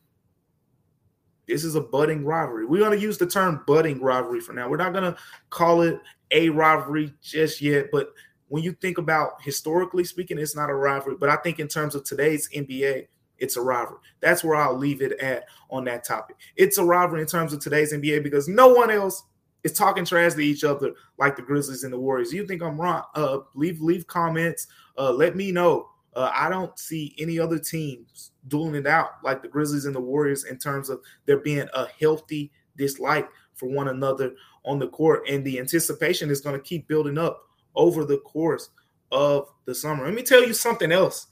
This 1.46 1.64
is 1.64 1.74
a 1.74 1.80
budding 1.80 2.24
rivalry. 2.24 2.66
We're 2.66 2.80
going 2.80 2.98
to 2.98 3.02
use 3.02 3.18
the 3.18 3.26
term 3.26 3.64
budding 3.66 4.00
rivalry 4.00 4.40
for 4.40 4.54
now. 4.54 4.68
We're 4.68 4.78
not 4.78 4.92
going 4.92 5.12
to 5.12 5.18
call 5.50 5.82
it 5.82 6.00
a 6.30 6.48
rivalry 6.48 7.12
just 7.22 7.60
yet, 7.60 7.86
but 7.92 8.12
when 8.48 8.62
you 8.62 8.72
think 8.72 8.98
about 8.98 9.42
historically 9.42 10.04
speaking, 10.04 10.38
it's 10.38 10.56
not 10.56 10.70
a 10.70 10.74
rivalry. 10.74 11.16
But 11.18 11.28
I 11.28 11.36
think 11.36 11.58
in 11.58 11.68
terms 11.68 11.94
of 11.94 12.04
today's 12.04 12.48
NBA, 12.54 13.06
it's 13.38 13.56
a 13.56 13.60
rivalry. 13.60 14.00
That's 14.20 14.44
where 14.44 14.56
I'll 14.56 14.76
leave 14.76 15.02
it 15.02 15.18
at 15.20 15.44
on 15.70 15.84
that 15.84 16.04
topic. 16.04 16.36
It's 16.56 16.78
a 16.78 16.84
rivalry 16.84 17.22
in 17.22 17.26
terms 17.26 17.52
of 17.52 17.60
today's 17.60 17.92
NBA 17.92 18.22
because 18.22 18.48
no 18.48 18.68
one 18.68 18.90
else 18.90 19.24
is 19.64 19.72
talking 19.72 20.04
trash 20.04 20.34
to 20.34 20.40
each 20.40 20.62
other 20.62 20.92
like 21.18 21.36
the 21.36 21.42
Grizzlies 21.42 21.84
and 21.84 21.92
the 21.92 21.98
Warriors. 21.98 22.32
You 22.32 22.46
think 22.46 22.62
I'm 22.62 22.80
wrong? 22.80 23.02
Uh, 23.14 23.38
leave 23.54 23.80
leave 23.80 24.06
comments. 24.06 24.66
Uh, 24.96 25.10
let 25.10 25.36
me 25.36 25.50
know. 25.50 25.88
Uh, 26.14 26.30
I 26.32 26.48
don't 26.48 26.78
see 26.78 27.14
any 27.18 27.40
other 27.40 27.58
teams 27.58 28.30
dueling 28.46 28.76
it 28.76 28.86
out 28.86 29.14
like 29.24 29.42
the 29.42 29.48
Grizzlies 29.48 29.86
and 29.86 29.94
the 29.94 30.00
Warriors 30.00 30.44
in 30.44 30.58
terms 30.58 30.88
of 30.88 31.00
there 31.26 31.38
being 31.38 31.66
a 31.74 31.86
healthy 32.00 32.52
dislike 32.76 33.28
for 33.54 33.68
one 33.68 33.88
another 33.88 34.34
on 34.64 34.78
the 34.78 34.88
court, 34.88 35.28
and 35.28 35.44
the 35.44 35.58
anticipation 35.58 36.30
is 36.30 36.40
going 36.40 36.56
to 36.56 36.62
keep 36.62 36.86
building 36.86 37.18
up 37.18 37.42
over 37.74 38.04
the 38.04 38.18
course 38.18 38.70
of 39.12 39.48
the 39.64 39.74
summer. 39.74 40.04
Let 40.04 40.14
me 40.14 40.22
tell 40.22 40.44
you 40.44 40.54
something 40.54 40.92
else 40.92 41.28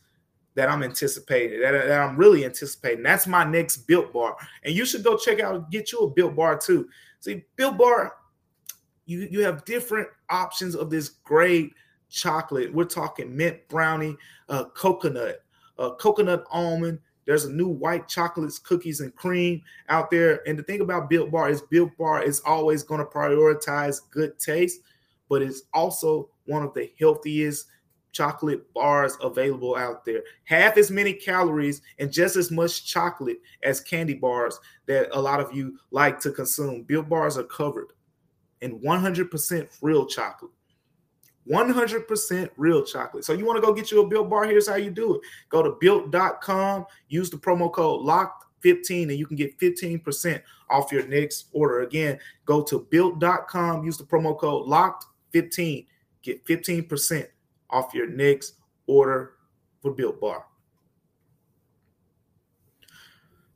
that 0.55 0.69
I'm 0.69 0.83
anticipating, 0.83 1.61
that, 1.61 1.73
that, 1.73 2.01
I'm 2.01 2.17
really 2.17 2.45
anticipating. 2.45 3.03
That's 3.03 3.27
my 3.27 3.45
next 3.45 3.79
Built 3.87 4.13
Bar, 4.13 4.37
and 4.65 4.75
you 4.75 4.85
should 4.85 5.03
go 5.03 5.17
check 5.17 5.41
out, 5.41 5.71
get 5.71 5.93
you 5.93 6.01
a 6.01 6.11
Built 6.11 6.37
Bar 6.37 6.59
too. 6.59 6.89
See, 7.21 7.45
Built 7.57 7.79
Bar 7.79 8.13
you 9.07 9.29
you 9.31 9.41
have 9.41 9.65
different 9.65 10.09
options 10.31 10.75
of 10.75 10.91
this 10.91 11.09
great 11.25 11.73
chocolate. 12.09 12.73
We're 12.73 12.85
talking 12.85 13.35
mint 13.35 13.67
brownie, 13.69 14.17
uh, 14.49 14.65
coconut, 14.75 15.45
uh, 15.79 15.95
coconut 15.95 16.45
almond. 16.51 16.99
There's 17.25 17.45
a 17.45 17.53
new 17.53 17.69
white 17.69 18.09
chocolates, 18.09 18.59
cookies, 18.59 19.01
and 19.01 19.15
cream 19.15 19.63
out 19.89 20.11
there. 20.11 20.47
And 20.47 20.59
the 20.59 20.63
thing 20.65 20.81
about 20.81 21.09
Built 21.09 21.31
Bar 21.31 21.51
is 21.51 21.63
Built 21.63 21.97
Bar 21.97 22.23
is 22.23 22.41
always 22.45 22.83
going 22.83 23.01
to 23.01 23.07
prioritize 23.07 24.01
good 24.11 24.39
taste, 24.39 24.81
but 25.29 25.43
it's 25.43 25.63
also 25.73 26.31
one 26.47 26.63
of 26.63 26.75
the 26.75 26.91
healthiest 26.99 27.67
chocolate 28.13 28.73
bars 28.75 29.17
available 29.23 29.75
out 29.77 30.05
there. 30.05 30.23
Half 30.45 30.77
as 30.77 30.91
many 30.91 31.13
calories 31.13 31.83
and 31.99 32.13
just 32.13 32.37
as 32.37 32.51
much 32.51 32.87
chocolate 32.87 33.39
as 33.63 33.81
candy 33.81 34.15
bars 34.15 34.59
that 34.87 35.09
a 35.17 35.21
lot 35.21 35.41
of 35.41 35.55
you 35.55 35.79
like 35.91 36.21
to 36.21 36.31
consume. 36.31 36.83
Built 36.83 37.09
bars 37.09 37.39
are 37.39 37.45
covered 37.45 37.93
and 38.61 38.81
100% 38.81 39.79
real 39.81 40.07
chocolate. 40.07 40.53
100% 41.51 42.51
real 42.57 42.85
chocolate. 42.85 43.25
So 43.25 43.33
you 43.33 43.45
want 43.45 43.57
to 43.57 43.67
go 43.67 43.73
get 43.73 43.91
you 43.91 44.01
a 44.03 44.07
built 44.07 44.31
bar? 44.31 44.45
Here's 44.45 44.69
how 44.69 44.77
you 44.77 44.91
do 44.91 45.17
it. 45.17 45.23
Go 45.49 45.63
to 45.63 45.77
built.com, 45.81 46.87
use 47.09 47.31
the 47.31 47.37
promo 47.37 47.73
code 47.73 48.07
LOCKED15 48.07 49.03
and 49.09 49.19
you 49.19 49.27
can 49.27 49.37
get 49.37 49.59
15% 49.59 50.41
off 50.71 50.93
your 50.93 51.07
next 51.09 51.47
order. 51.53 51.81
Again, 51.81 52.19
go 52.45 52.63
to 52.63 52.87
built.com, 52.91 53.85
use 53.85 53.99
the 53.99 54.05
promo 54.05 54.39
code 54.39 54.69
LOCKED15, 54.69 55.87
get 56.23 56.45
15% 56.47 57.27
off 57.71 57.95
your 57.95 58.09
next 58.09 58.55
order 58.87 59.35
for 59.81 59.93
Built 59.93 60.21
Bar. 60.21 60.45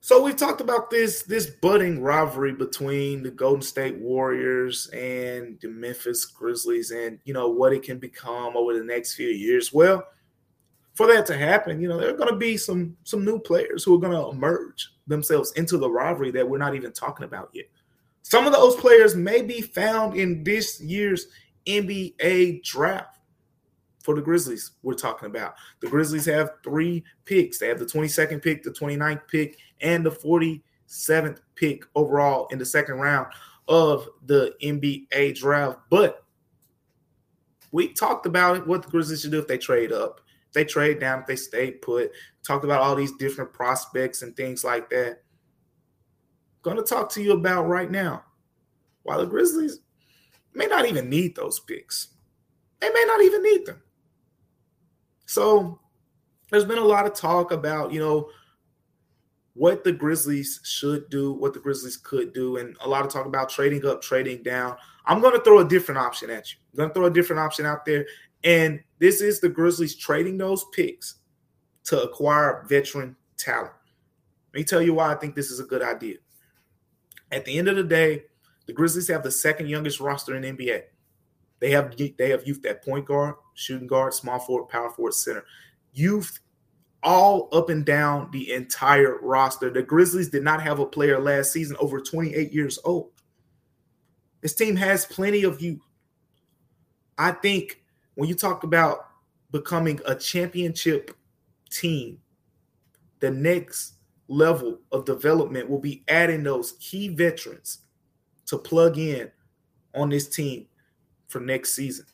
So 0.06 0.22
we've 0.22 0.36
talked 0.36 0.60
about 0.60 0.88
this 0.88 1.24
this 1.24 1.46
budding 1.46 2.00
rivalry 2.00 2.52
between 2.52 3.24
the 3.24 3.30
Golden 3.32 3.60
State 3.60 3.96
Warriors 3.96 4.86
and 4.92 5.58
the 5.60 5.66
Memphis 5.66 6.24
Grizzlies, 6.24 6.92
and 6.92 7.18
you 7.24 7.34
know 7.34 7.48
what 7.48 7.72
it 7.72 7.82
can 7.82 7.98
become 7.98 8.56
over 8.56 8.72
the 8.72 8.84
next 8.84 9.14
few 9.16 9.26
years. 9.26 9.72
Well, 9.72 10.06
for 10.94 11.08
that 11.08 11.26
to 11.26 11.36
happen, 11.36 11.80
you 11.80 11.88
know 11.88 11.98
there 11.98 12.14
are 12.14 12.16
going 12.16 12.30
to 12.30 12.36
be 12.36 12.56
some 12.56 12.96
some 13.02 13.24
new 13.24 13.40
players 13.40 13.82
who 13.82 13.96
are 13.96 13.98
going 13.98 14.12
to 14.12 14.28
emerge 14.28 14.92
themselves 15.08 15.50
into 15.56 15.76
the 15.76 15.90
rivalry 15.90 16.30
that 16.30 16.48
we're 16.48 16.56
not 16.56 16.76
even 16.76 16.92
talking 16.92 17.26
about 17.26 17.50
yet. 17.52 17.66
Some 18.22 18.46
of 18.46 18.52
those 18.52 18.76
players 18.76 19.16
may 19.16 19.42
be 19.42 19.60
found 19.60 20.16
in 20.16 20.44
this 20.44 20.80
year's 20.80 21.26
NBA 21.66 22.62
draft 22.62 23.16
for 24.06 24.14
the 24.14 24.22
Grizzlies, 24.22 24.70
we're 24.84 24.94
talking 24.94 25.26
about. 25.26 25.56
The 25.80 25.88
Grizzlies 25.88 26.26
have 26.26 26.52
three 26.62 27.02
picks. 27.24 27.58
They 27.58 27.66
have 27.66 27.80
the 27.80 27.84
22nd 27.84 28.40
pick, 28.40 28.62
the 28.62 28.70
29th 28.70 29.26
pick, 29.26 29.58
and 29.80 30.06
the 30.06 30.12
47th 30.12 31.40
pick 31.56 31.84
overall 31.96 32.46
in 32.52 32.58
the 32.60 32.64
second 32.64 32.96
round 32.96 33.26
of 33.66 34.08
the 34.26 34.54
NBA 34.62 35.36
draft. 35.36 35.80
But 35.90 36.24
we 37.72 37.92
talked 37.92 38.26
about 38.26 38.56
it, 38.56 38.66
what 38.66 38.84
the 38.84 38.90
Grizzlies 38.90 39.22
should 39.22 39.32
do 39.32 39.40
if 39.40 39.48
they 39.48 39.58
trade 39.58 39.90
up, 39.90 40.20
if 40.46 40.52
they 40.52 40.64
trade 40.64 41.00
down, 41.00 41.22
if 41.22 41.26
they 41.26 41.34
stay 41.34 41.72
put. 41.72 42.12
Talked 42.44 42.64
about 42.64 42.82
all 42.82 42.94
these 42.94 43.16
different 43.16 43.52
prospects 43.52 44.22
and 44.22 44.36
things 44.36 44.62
like 44.62 44.88
that. 44.90 45.22
Going 46.62 46.76
to 46.76 46.84
talk 46.84 47.10
to 47.10 47.22
you 47.22 47.32
about 47.32 47.66
right 47.66 47.90
now. 47.90 48.22
While 49.02 49.18
the 49.18 49.26
Grizzlies 49.26 49.80
may 50.56 50.66
not 50.66 50.86
even 50.86 51.08
need 51.08 51.36
those 51.36 51.60
picks, 51.60 52.08
they 52.80 52.90
may 52.90 53.04
not 53.06 53.22
even 53.22 53.42
need 53.42 53.66
them. 53.66 53.82
So 55.26 55.80
there's 56.50 56.64
been 56.64 56.78
a 56.78 56.84
lot 56.84 57.06
of 57.06 57.14
talk 57.14 57.52
about, 57.52 57.92
you 57.92 58.00
know, 58.00 58.30
what 59.54 59.84
the 59.84 59.92
Grizzlies 59.92 60.60
should 60.64 61.08
do, 61.08 61.32
what 61.32 61.54
the 61.54 61.60
Grizzlies 61.60 61.96
could 61.96 62.32
do, 62.32 62.58
and 62.58 62.76
a 62.80 62.88
lot 62.88 63.04
of 63.04 63.12
talk 63.12 63.26
about 63.26 63.48
trading 63.48 63.86
up, 63.86 64.02
trading 64.02 64.42
down. 64.42 64.76
I'm 65.06 65.20
going 65.20 65.34
to 65.34 65.42
throw 65.42 65.60
a 65.60 65.68
different 65.68 65.98
option 65.98 66.30
at 66.30 66.52
you. 66.52 66.58
I'm 66.72 66.76
going 66.76 66.90
to 66.90 66.94
throw 66.94 67.06
a 67.06 67.10
different 67.10 67.40
option 67.40 67.64
out 67.64 67.84
there. 67.84 68.06
And 68.44 68.80
this 68.98 69.20
is 69.20 69.40
the 69.40 69.48
Grizzlies 69.48 69.96
trading 69.96 70.36
those 70.36 70.64
picks 70.72 71.16
to 71.84 72.02
acquire 72.02 72.64
veteran 72.68 73.16
talent. 73.38 73.72
Let 74.52 74.60
me 74.60 74.64
tell 74.64 74.82
you 74.82 74.94
why 74.94 75.12
I 75.12 75.14
think 75.16 75.34
this 75.34 75.50
is 75.50 75.58
a 75.58 75.64
good 75.64 75.82
idea. 75.82 76.16
At 77.32 77.44
the 77.44 77.58
end 77.58 77.68
of 77.68 77.76
the 77.76 77.84
day, 77.84 78.24
the 78.66 78.72
Grizzlies 78.72 79.08
have 79.08 79.22
the 79.22 79.30
second 79.30 79.68
youngest 79.68 80.00
roster 80.00 80.34
in 80.34 80.56
NBA. 80.56 80.82
They 81.60 81.70
have 81.70 81.96
they 81.96 82.30
have 82.30 82.46
youth 82.46 82.64
at 82.66 82.84
point 82.84 83.06
guard, 83.06 83.36
shooting 83.54 83.86
guard, 83.86 84.12
small 84.12 84.38
forward, 84.38 84.68
power 84.68 84.90
forward, 84.90 85.14
center. 85.14 85.44
Youth 85.94 86.40
all 87.02 87.48
up 87.52 87.70
and 87.70 87.84
down 87.84 88.28
the 88.32 88.52
entire 88.52 89.18
roster. 89.20 89.70
The 89.70 89.82
Grizzlies 89.82 90.28
did 90.28 90.42
not 90.42 90.60
have 90.62 90.80
a 90.80 90.86
player 90.86 91.20
last 91.20 91.52
season 91.52 91.76
over 91.78 92.00
28 92.00 92.52
years 92.52 92.78
old. 92.84 93.10
This 94.40 94.54
team 94.54 94.76
has 94.76 95.06
plenty 95.06 95.44
of 95.44 95.62
youth. 95.62 95.80
I 97.16 97.30
think 97.32 97.82
when 98.14 98.28
you 98.28 98.34
talk 98.34 98.64
about 98.64 99.08
becoming 99.50 100.00
a 100.04 100.14
championship 100.14 101.16
team, 101.70 102.18
the 103.20 103.30
next 103.30 103.94
level 104.28 104.80
of 104.92 105.04
development 105.04 105.70
will 105.70 105.78
be 105.78 106.02
adding 106.08 106.42
those 106.42 106.72
key 106.72 107.08
veterans 107.08 107.85
to 108.46 108.58
plug 108.58 108.98
in 108.98 109.30
on 109.94 110.08
this 110.08 110.28
team 110.28 110.66
for 111.28 111.40
next 111.40 111.74
season. 111.74 112.06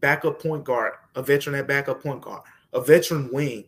Backup 0.00 0.40
point 0.42 0.64
guard, 0.64 0.92
a 1.14 1.22
veteran 1.22 1.56
at 1.56 1.68
backup 1.68 2.02
point 2.02 2.22
guard, 2.22 2.42
a 2.72 2.80
veteran 2.80 3.30
wing, 3.32 3.64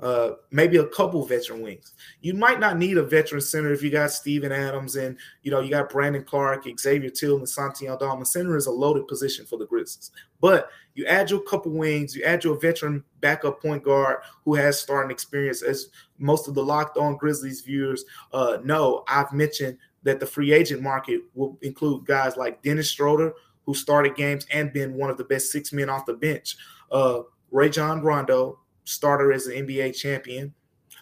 uh, 0.00 0.32
maybe 0.50 0.76
a 0.78 0.86
couple 0.86 1.24
veteran 1.24 1.62
wings. 1.62 1.94
You 2.20 2.34
might 2.34 2.58
not 2.58 2.76
need 2.78 2.98
a 2.98 3.02
veteran 3.02 3.40
center 3.40 3.72
if 3.72 3.82
you 3.82 3.90
got 3.90 4.10
Steven 4.10 4.50
Adams 4.50 4.96
and 4.96 5.16
you 5.42 5.50
know 5.50 5.60
you 5.60 5.70
got 5.70 5.88
Brandon 5.88 6.24
Clarke, 6.24 6.66
Xavier 6.78 7.10
Tillman, 7.10 7.46
Santi 7.46 7.88
Aldama. 7.88 8.24
Center 8.24 8.56
is 8.56 8.66
a 8.66 8.70
loaded 8.70 9.06
position 9.06 9.46
for 9.46 9.56
the 9.58 9.66
Grizzlies. 9.66 10.10
But 10.40 10.68
you 10.94 11.06
add 11.06 11.30
your 11.30 11.40
couple 11.40 11.72
wings, 11.72 12.14
you 12.14 12.24
add 12.24 12.44
your 12.44 12.58
veteran 12.58 13.04
backup 13.20 13.62
point 13.62 13.84
guard 13.84 14.18
who 14.44 14.54
has 14.54 14.78
starting 14.78 15.10
experience. 15.10 15.62
As 15.62 15.88
most 16.18 16.48
of 16.48 16.54
the 16.54 16.62
locked 16.62 16.98
on 16.98 17.16
Grizzlies 17.16 17.60
viewers 17.60 18.04
uh, 18.32 18.58
know, 18.64 19.04
I've 19.08 19.32
mentioned 19.32 19.78
that 20.04 20.20
the 20.20 20.26
free 20.26 20.52
agent 20.52 20.82
market 20.82 21.22
will 21.34 21.58
include 21.62 22.06
guys 22.06 22.36
like 22.36 22.62
Dennis 22.62 22.90
Schroeder, 22.90 23.34
who 23.66 23.74
started 23.74 24.14
games 24.14 24.46
and 24.52 24.72
been 24.72 24.94
one 24.94 25.10
of 25.10 25.16
the 25.16 25.24
best 25.24 25.50
six 25.50 25.72
men 25.72 25.90
off 25.90 26.06
the 26.06 26.14
bench. 26.14 26.56
Uh, 26.92 27.20
Rajon 27.50 28.02
Rondo, 28.02 28.60
starter 28.84 29.32
as 29.32 29.46
an 29.46 29.66
NBA 29.66 29.96
champion. 29.96 30.54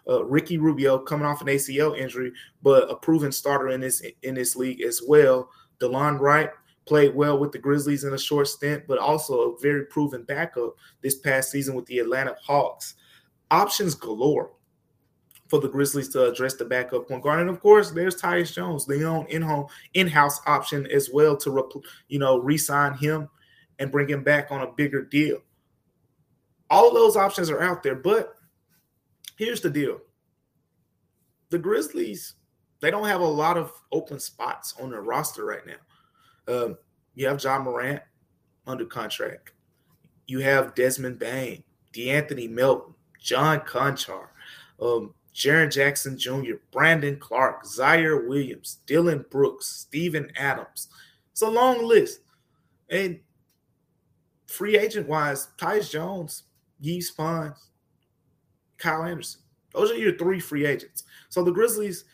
Uh, 0.08 0.24
Ricky 0.24 0.58
Rubio 0.58 0.98
coming 0.98 1.26
off 1.26 1.40
an 1.40 1.46
ACL 1.48 1.96
injury, 1.96 2.32
but 2.62 2.90
a 2.90 2.96
proven 2.96 3.30
starter 3.30 3.68
in 3.68 3.80
this 3.80 4.02
in 4.22 4.34
this 4.34 4.56
league 4.56 4.80
as 4.80 5.00
well. 5.06 5.48
Delon 5.80 6.18
Wright 6.18 6.50
played 6.86 7.14
well 7.14 7.38
with 7.38 7.52
the 7.52 7.58
Grizzlies 7.58 8.04
in 8.04 8.12
a 8.12 8.18
short 8.18 8.48
stint, 8.48 8.84
but 8.88 8.98
also 8.98 9.52
a 9.52 9.58
very 9.60 9.86
proven 9.86 10.24
backup 10.24 10.74
this 11.02 11.16
past 11.16 11.50
season 11.50 11.74
with 11.74 11.86
the 11.86 12.00
Atlanta 12.00 12.36
Hawks. 12.44 12.94
Options 13.50 13.94
galore 13.94 14.50
for 15.52 15.60
the 15.60 15.68
Grizzlies 15.68 16.08
to 16.10 16.30
address 16.30 16.54
the 16.54 16.64
backup 16.64 17.06
point 17.06 17.22
guard, 17.22 17.40
and 17.40 17.50
of 17.50 17.60
course, 17.60 17.90
there's 17.90 18.20
Tyus 18.20 18.52
Jones, 18.52 18.86
the 18.86 19.04
own 19.04 19.26
in-home 19.26 19.66
in-house 19.92 20.40
option 20.46 20.86
as 20.86 21.10
well 21.12 21.36
to 21.36 21.82
you 22.08 22.18
know 22.18 22.38
re-sign 22.38 22.94
him 22.94 23.28
and 23.78 23.92
bring 23.92 24.08
him 24.08 24.22
back 24.22 24.50
on 24.50 24.62
a 24.62 24.72
bigger 24.72 25.02
deal 25.02 25.38
all 26.72 26.92
those 26.92 27.16
options 27.16 27.50
are 27.50 27.60
out 27.60 27.82
there. 27.82 27.94
But 27.94 28.34
here's 29.36 29.60
the 29.60 29.70
deal 29.70 30.00
the 31.50 31.58
Grizzlies, 31.58 32.34
they 32.80 32.90
don't 32.90 33.06
have 33.06 33.20
a 33.20 33.24
lot 33.24 33.58
of 33.58 33.70
open 33.92 34.18
spots 34.18 34.74
on 34.80 34.90
their 34.90 35.02
roster 35.02 35.44
right 35.44 35.66
now. 35.66 36.52
Um, 36.52 36.78
you 37.14 37.28
have 37.28 37.44
Ja 37.44 37.58
Morant 37.58 38.02
under 38.66 38.86
contract. 38.86 39.52
You 40.26 40.40
have 40.40 40.74
Desmond 40.74 41.18
Bane, 41.18 41.62
De'Anthony 41.92 42.48
Melton, 42.48 42.94
John 43.20 43.60
Konchar, 43.60 44.28
um, 44.80 45.14
Jaren 45.34 45.72
Jackson 45.72 46.18
Jr., 46.18 46.54
Brandon 46.70 47.16
Clarke, 47.18 47.64
Ziaire 47.64 48.28
Williams, 48.28 48.78
Dillon 48.86 49.24
Brooks, 49.30 49.66
Steven 49.66 50.30
Adams. 50.36 50.88
It's 51.30 51.42
a 51.42 51.48
long 51.48 51.86
list. 51.86 52.20
And 52.90 53.20
free 54.46 54.76
agent 54.76 55.08
wise, 55.08 55.48
Tyus 55.56 55.90
Jones, 55.90 56.44
Yves 56.82 57.10
Pons, 57.10 57.70
Kyle 58.76 59.04
Anderson. 59.04 59.40
Those 59.72 59.90
are 59.90 59.96
your 59.96 60.18
three 60.18 60.40
free 60.40 60.66
agents. 60.66 61.04
So 61.30 61.42
the 61.42 61.52
Grizzlies 61.52 62.04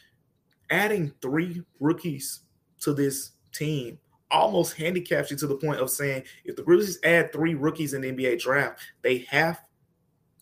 adding 0.70 1.12
three 1.20 1.62
rookies 1.80 2.40
to 2.80 2.94
this 2.94 3.32
team 3.52 3.98
almost 4.30 4.74
handicaps 4.74 5.30
you 5.30 5.36
to 5.38 5.46
the 5.46 5.56
point 5.56 5.80
of 5.80 5.90
saying 5.90 6.22
if 6.44 6.54
the 6.54 6.62
Grizzlies 6.62 6.98
add 7.02 7.32
three 7.32 7.54
rookies 7.54 7.94
in 7.94 8.02
the 8.02 8.12
NBA 8.12 8.40
draft, 8.40 8.80
they 9.02 9.18
have 9.30 9.60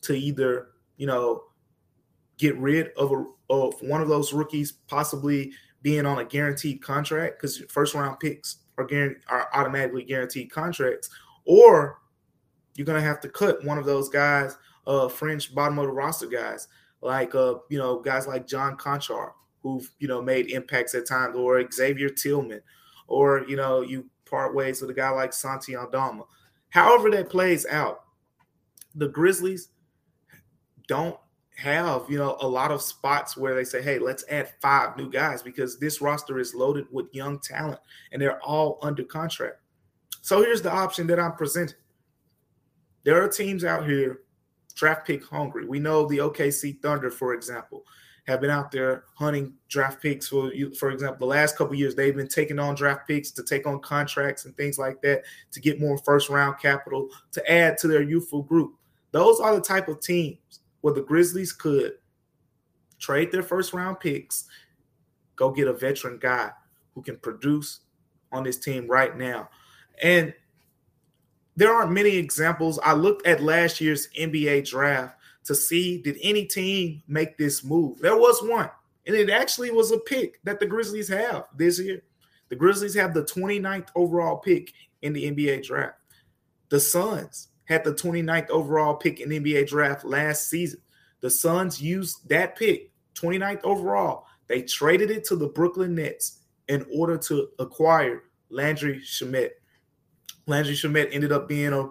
to 0.02 0.14
either, 0.14 0.68
you 0.96 1.06
know, 1.06 1.44
get 2.38 2.56
rid 2.58 2.90
of 2.96 3.12
a, 3.12 3.24
of 3.50 3.74
one 3.80 4.00
of 4.00 4.08
those 4.08 4.32
rookies 4.32 4.72
possibly 4.72 5.52
being 5.82 6.06
on 6.06 6.18
a 6.18 6.24
guaranteed 6.24 6.82
contract 6.82 7.40
because 7.40 7.58
first 7.68 7.94
round 7.94 8.18
picks 8.20 8.58
are 8.78 8.84
guaranteed, 8.84 9.22
are 9.28 9.48
automatically 9.54 10.02
guaranteed 10.02 10.50
contracts, 10.50 11.08
or 11.44 12.00
you're 12.74 12.86
gonna 12.86 13.00
have 13.00 13.20
to 13.20 13.28
cut 13.28 13.64
one 13.64 13.78
of 13.78 13.86
those 13.86 14.08
guys, 14.08 14.56
uh, 14.86 15.08
French 15.08 15.54
bottom 15.54 15.78
of 15.78 15.86
the 15.86 15.92
roster 15.92 16.26
guys, 16.26 16.68
like 17.00 17.34
uh, 17.34 17.54
you 17.70 17.78
know, 17.78 18.00
guys 18.00 18.26
like 18.26 18.46
John 18.46 18.76
Konchar, 18.76 19.30
who've 19.62 19.88
you 19.98 20.08
know 20.08 20.20
made 20.20 20.50
impacts 20.50 20.94
at 20.94 21.06
times, 21.06 21.36
or 21.36 21.64
Xavier 21.70 22.08
Tillman, 22.08 22.60
or 23.06 23.44
you 23.48 23.56
know, 23.56 23.80
you 23.80 24.06
part 24.28 24.54
ways 24.54 24.80
with 24.80 24.90
a 24.90 24.94
guy 24.94 25.10
like 25.10 25.32
Santi 25.32 25.76
Aldama. 25.76 26.24
However, 26.70 27.10
that 27.12 27.30
plays 27.30 27.64
out, 27.66 28.00
the 28.94 29.08
Grizzlies 29.08 29.68
don't 30.88 31.18
have 31.56 32.04
you 32.08 32.18
know 32.18 32.36
a 32.40 32.48
lot 32.48 32.70
of 32.70 32.82
spots 32.82 33.36
where 33.36 33.54
they 33.54 33.64
say, 33.64 33.82
"Hey, 33.82 33.98
let's 33.98 34.24
add 34.30 34.52
five 34.60 34.96
new 34.96 35.10
guys," 35.10 35.42
because 35.42 35.78
this 35.78 36.00
roster 36.00 36.38
is 36.38 36.54
loaded 36.54 36.86
with 36.90 37.06
young 37.12 37.38
talent 37.38 37.80
and 38.12 38.20
they're 38.20 38.40
all 38.42 38.78
under 38.82 39.04
contract. 39.04 39.56
So 40.20 40.42
here's 40.42 40.62
the 40.62 40.72
option 40.72 41.06
that 41.06 41.20
I'm 41.20 41.32
presenting. 41.32 41.76
There 43.04 43.22
are 43.22 43.28
teams 43.28 43.64
out 43.64 43.88
here 43.88 44.22
draft 44.74 45.06
pick 45.06 45.24
hungry. 45.24 45.64
We 45.64 45.78
know 45.78 46.06
the 46.06 46.18
OKC 46.18 46.82
Thunder, 46.82 47.10
for 47.10 47.32
example, 47.32 47.84
have 48.26 48.40
been 48.40 48.50
out 48.50 48.70
there 48.70 49.04
hunting 49.14 49.54
draft 49.68 50.02
picks 50.02 50.28
for 50.28 50.52
for 50.78 50.90
example, 50.90 51.26
the 51.26 51.34
last 51.34 51.56
couple 51.56 51.74
years 51.74 51.94
they've 51.94 52.16
been 52.16 52.28
taking 52.28 52.58
on 52.58 52.74
draft 52.74 53.08
picks 53.08 53.30
to 53.30 53.42
take 53.42 53.66
on 53.66 53.80
contracts 53.80 54.44
and 54.44 54.54
things 54.56 54.78
like 54.78 55.00
that 55.00 55.22
to 55.52 55.60
get 55.60 55.80
more 55.80 55.96
first 55.98 56.28
round 56.28 56.58
capital 56.60 57.08
to 57.32 57.50
add 57.50 57.78
to 57.78 57.88
their 57.88 58.02
youthful 58.02 58.42
group. 58.42 58.74
Those 59.12 59.40
are 59.40 59.54
the 59.54 59.62
type 59.62 59.88
of 59.88 60.00
teams 60.00 60.60
where 60.80 60.94
the 60.94 61.02
Grizzlies 61.02 61.52
could 61.52 61.94
trade 62.98 63.32
their 63.32 63.42
first 63.42 63.72
round 63.72 64.00
picks, 64.00 64.44
go 65.34 65.50
get 65.50 65.68
a 65.68 65.72
veteran 65.72 66.18
guy 66.18 66.50
who 66.94 67.02
can 67.02 67.16
produce 67.18 67.80
on 68.32 68.42
this 68.42 68.58
team 68.58 68.86
right 68.88 69.16
now. 69.16 69.48
And 70.02 70.34
there 71.56 71.72
aren't 71.72 71.92
many 71.92 72.16
examples. 72.16 72.78
I 72.82 72.92
looked 72.92 73.26
at 73.26 73.42
last 73.42 73.80
year's 73.80 74.08
NBA 74.18 74.68
draft 74.68 75.16
to 75.44 75.54
see 75.54 76.02
did 76.02 76.18
any 76.22 76.44
team 76.44 77.02
make 77.08 77.38
this 77.38 77.64
move. 77.64 77.98
There 77.98 78.16
was 78.16 78.42
one, 78.42 78.70
and 79.06 79.16
it 79.16 79.30
actually 79.30 79.70
was 79.70 79.92
a 79.92 79.98
pick 79.98 80.42
that 80.44 80.60
the 80.60 80.66
Grizzlies 80.66 81.08
have 81.08 81.46
this 81.56 81.80
year. 81.80 82.02
The 82.48 82.56
Grizzlies 82.56 82.94
have 82.94 83.14
the 83.14 83.24
29th 83.24 83.88
overall 83.94 84.36
pick 84.36 84.72
in 85.02 85.12
the 85.12 85.30
NBA 85.30 85.66
draft. 85.66 85.98
The 86.68 86.80
Suns 86.80 87.48
had 87.66 87.84
the 87.84 87.92
29th 87.92 88.50
overall 88.50 88.94
pick 88.94 89.20
in 89.20 89.28
NBA 89.28 89.68
draft 89.68 90.04
last 90.04 90.48
season. 90.48 90.80
The 91.20 91.30
Suns 91.30 91.80
used 91.80 92.28
that 92.28 92.56
pick, 92.56 92.90
29th 93.14 93.62
overall. 93.64 94.26
They 94.48 94.62
traded 94.62 95.10
it 95.10 95.24
to 95.24 95.36
the 95.36 95.48
Brooklyn 95.48 95.94
Nets 95.94 96.40
in 96.68 96.86
order 96.92 97.18
to 97.18 97.48
acquire 97.58 98.24
Landry 98.50 99.00
Shamet. 99.00 99.50
Landry 100.46 100.74
Shamet 100.74 101.08
ended 101.12 101.32
up 101.32 101.48
being 101.48 101.72
a, 101.72 101.88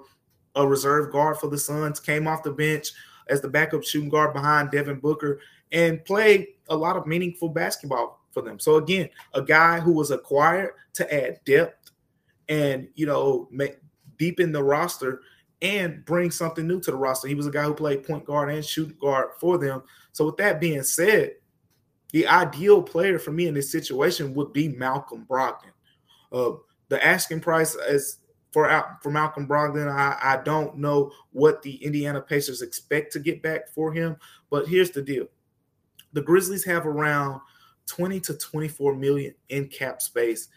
a 0.56 0.66
reserve 0.66 1.12
guard 1.12 1.38
for 1.38 1.48
the 1.48 1.58
Suns, 1.58 2.00
came 2.00 2.28
off 2.28 2.44
the 2.44 2.52
bench 2.52 2.92
as 3.28 3.42
the 3.42 3.50
backup 3.50 3.84
shooting 3.84 4.10
guard 4.10 4.34
behind 4.34 4.72
Devin 4.72 5.00
Booker, 5.00 5.40
and 5.72 6.04
played 6.06 6.48
a 6.70 6.76
lot 6.76 6.96
of 6.96 7.08
meaningful 7.08 7.50
basketball 7.50 8.22
for 8.32 8.42
them. 8.42 8.60
So 8.60 8.76
again, 8.76 9.10
a 9.34 9.42
guy 9.42 9.80
who 9.80 9.92
was 9.92 10.12
acquired 10.12 10.72
to 10.94 11.14
add 11.14 11.40
depth 11.46 11.92
and 12.48 12.88
you 12.96 13.06
know 13.06 13.48
make, 13.52 13.78
deepen 14.18 14.52
the 14.52 14.64
roster 14.64 15.22
and 15.66 16.06
bring 16.06 16.32
something 16.32 16.68
new 16.68 16.80
to 16.80 16.92
the 16.92 16.98
roster. 16.98 17.28
He 17.28 17.36
was 17.36 17.48
a 17.48 17.52
guy 17.52 17.64
who 17.64 17.74
played 17.74 18.06
point 18.06 18.26
guard 18.26 18.52
and 18.52 18.64
shooting 18.64 18.98
guard 19.00 19.30
for 19.40 19.58
them. 19.58 19.82
So 20.12 20.26
with 20.26 20.38
that 20.38 20.60
being 20.60 20.84
said, 20.84 21.34
the 22.12 22.28
ideal 22.28 22.82
player 22.82 23.18
for 23.20 23.32
me 23.32 23.48
in 23.48 23.54
this 23.54 23.72
situation 23.72 24.34
would 24.36 24.54
be 24.54 24.70
Malcolm 24.70 25.26
Brogdon. 25.30 25.72
Uh, 26.32 26.52
the 26.90 27.04
asking 27.04 27.42
price 27.42 27.76
is 27.76 28.20
for 28.52 28.70
for 29.02 29.12
Malcolm 29.12 29.48
Brogdon. 29.48 29.92
I, 29.92 30.18
I 30.22 30.38
don't 30.44 30.78
know 30.78 31.12
what 31.32 31.62
the 31.62 31.76
Indiana 31.84 32.22
Pacers 32.22 32.62
expect 32.62 33.12
to 33.14 33.20
get 33.20 33.42
back 33.42 33.68
for 33.70 33.92
him, 33.92 34.18
but 34.50 34.68
here's 34.68 34.92
the 34.92 35.02
deal: 35.02 35.28
the 36.14 36.22
Grizzlies 36.22 36.64
have 36.66 36.86
around 36.86 37.42
20 37.88 38.20
to 38.22 38.34
24 38.38 38.96
million 38.96 39.34
in 39.50 39.68
cap 39.68 40.02
space 40.02 40.48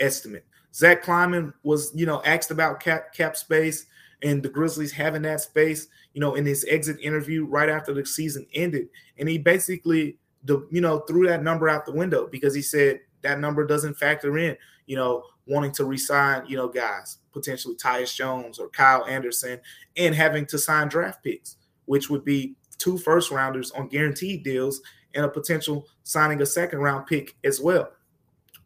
estimate. 0.00 0.44
Zach 0.74 1.02
Kleiman 1.02 1.54
was, 1.62 1.92
you 1.94 2.06
know, 2.06 2.20
asked 2.24 2.50
about 2.50 2.80
cap 2.80 3.12
cap 3.12 3.36
space 3.36 3.86
and 4.24 4.42
the 4.42 4.48
Grizzlies 4.48 4.90
having 4.90 5.22
that 5.22 5.42
space, 5.42 5.86
you 6.14 6.20
know, 6.20 6.34
in 6.34 6.46
his 6.46 6.64
exit 6.68 6.98
interview 7.00 7.44
right 7.44 7.68
after 7.68 7.92
the 7.92 8.04
season 8.04 8.46
ended, 8.54 8.88
and 9.18 9.28
he 9.28 9.38
basically 9.38 10.16
the 10.44 10.66
you 10.70 10.80
know 10.80 11.00
threw 11.00 11.26
that 11.26 11.42
number 11.42 11.68
out 11.68 11.86
the 11.86 11.92
window 11.92 12.26
because 12.26 12.54
he 12.54 12.62
said 12.62 13.00
that 13.22 13.38
number 13.38 13.66
doesn't 13.66 13.94
factor 13.94 14.36
in 14.38 14.56
you 14.86 14.96
know 14.96 15.22
wanting 15.46 15.72
to 15.72 15.84
resign 15.84 16.44
you 16.46 16.56
know 16.56 16.68
guys 16.68 17.18
potentially 17.32 17.74
Tyus 17.76 18.14
Jones 18.14 18.58
or 18.58 18.68
Kyle 18.68 19.04
Anderson 19.06 19.60
and 19.96 20.14
having 20.14 20.46
to 20.46 20.58
sign 20.58 20.88
draft 20.88 21.22
picks, 21.22 21.56
which 21.84 22.08
would 22.08 22.24
be 22.24 22.56
two 22.78 22.96
first 22.96 23.30
rounders 23.30 23.70
on 23.72 23.88
guaranteed 23.88 24.42
deals 24.42 24.80
and 25.14 25.24
a 25.24 25.28
potential 25.28 25.86
signing 26.02 26.40
a 26.42 26.46
second 26.46 26.78
round 26.78 27.06
pick 27.06 27.36
as 27.44 27.60
well. 27.60 27.90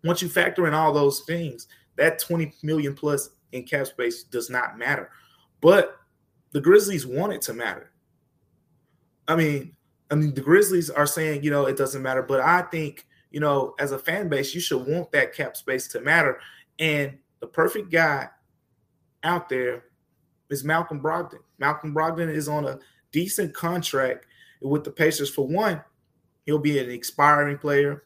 Once 0.04 0.22
you 0.22 0.28
factor 0.28 0.66
in 0.66 0.74
all 0.74 0.92
those 0.92 1.20
things, 1.20 1.66
that 1.96 2.18
20 2.18 2.52
million 2.62 2.94
plus 2.94 3.30
in 3.52 3.64
cap 3.64 3.86
space 3.86 4.22
does 4.22 4.48
not 4.50 4.78
matter. 4.78 5.10
But 5.60 5.96
the 6.52 6.60
Grizzlies 6.60 7.06
want 7.06 7.32
it 7.32 7.42
to 7.42 7.54
matter. 7.54 7.90
I 9.26 9.36
mean, 9.36 9.76
I 10.10 10.14
mean, 10.14 10.34
the 10.34 10.40
Grizzlies 10.40 10.88
are 10.90 11.06
saying, 11.06 11.42
you 11.42 11.50
know, 11.50 11.66
it 11.66 11.76
doesn't 11.76 12.02
matter, 12.02 12.22
but 12.22 12.40
I 12.40 12.62
think, 12.62 13.06
you 13.30 13.40
know, 13.40 13.74
as 13.78 13.92
a 13.92 13.98
fan 13.98 14.28
base, 14.28 14.54
you 14.54 14.60
should 14.60 14.86
want 14.86 15.12
that 15.12 15.34
cap 15.34 15.56
space 15.56 15.86
to 15.88 16.00
matter. 16.00 16.40
And 16.78 17.18
the 17.40 17.46
perfect 17.46 17.90
guy 17.90 18.28
out 19.22 19.48
there 19.48 19.84
is 20.48 20.64
Malcolm 20.64 21.00
Brogdon. 21.00 21.40
Malcolm 21.58 21.94
Brogdon 21.94 22.32
is 22.32 22.48
on 22.48 22.66
a 22.66 22.78
decent 23.12 23.54
contract 23.54 24.26
with 24.62 24.84
the 24.84 24.90
Pacers. 24.90 25.30
For 25.30 25.46
one, 25.46 25.82
he'll 26.46 26.58
be 26.58 26.78
an 26.78 26.90
expiring 26.90 27.58
player, 27.58 28.04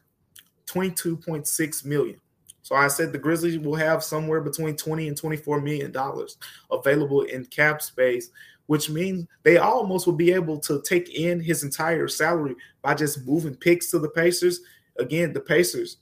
22.6 0.65 1.85
million. 1.85 2.19
So 2.63 2.75
I 2.75 2.87
said 2.87 3.11
the 3.11 3.19
Grizzlies 3.19 3.59
will 3.59 3.75
have 3.75 4.03
somewhere 4.03 4.41
between 4.41 4.75
20 4.75 5.07
and 5.07 5.17
24 5.17 5.61
million 5.61 5.91
dollars 5.91 6.37
available 6.71 7.21
in 7.23 7.45
cap 7.45 7.81
space 7.81 8.31
which 8.67 8.89
means 8.89 9.27
they 9.43 9.57
almost 9.57 10.05
will 10.05 10.13
be 10.13 10.31
able 10.31 10.57
to 10.57 10.81
take 10.83 11.13
in 11.13 11.39
his 11.39 11.63
entire 11.63 12.07
salary 12.07 12.55
by 12.81 12.93
just 12.93 13.25
moving 13.25 13.55
picks 13.55 13.91
to 13.91 13.99
the 13.99 14.09
Pacers. 14.09 14.61
Again, 14.97 15.33
the 15.33 15.41
Pacers 15.41 15.97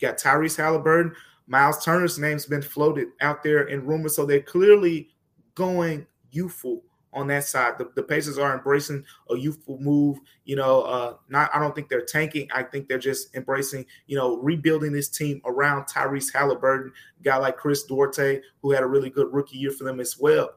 got 0.00 0.18
Tyrese 0.18 0.56
Halliburton. 0.56 1.14
Miles 1.46 1.84
Turner's 1.84 2.18
name's 2.18 2.46
been 2.46 2.62
floated 2.62 3.08
out 3.20 3.42
there 3.42 3.64
in 3.68 3.84
rumors, 3.84 4.16
so 4.16 4.24
they're 4.24 4.40
clearly 4.40 5.10
going 5.54 6.06
youthful 6.30 6.82
on 7.14 7.28
that 7.28 7.44
side. 7.44 7.78
The, 7.78 7.90
the 7.94 8.02
Pacers 8.02 8.38
are 8.38 8.54
embracing 8.54 9.04
a 9.30 9.36
youthful 9.36 9.78
move. 9.78 10.18
You 10.44 10.56
know, 10.56 10.82
uh, 10.82 11.14
not 11.28 11.50
I 11.54 11.58
don't 11.58 11.74
think 11.74 11.88
they're 11.88 12.04
tanking. 12.04 12.48
I 12.52 12.62
think 12.62 12.88
they're 12.88 12.98
just 12.98 13.34
embracing, 13.34 13.86
you 14.06 14.16
know, 14.16 14.36
rebuilding 14.36 14.92
this 14.92 15.08
team 15.08 15.40
around 15.44 15.84
Tyrese 15.84 16.32
Halliburton, 16.32 16.92
guy 17.22 17.36
like 17.36 17.56
Chris 17.56 17.84
Duarte, 17.84 18.40
who 18.60 18.72
had 18.72 18.82
a 18.82 18.86
really 18.86 19.10
good 19.10 19.32
rookie 19.32 19.58
year 19.58 19.70
for 19.70 19.84
them 19.84 20.00
as 20.00 20.18
well. 20.18 20.50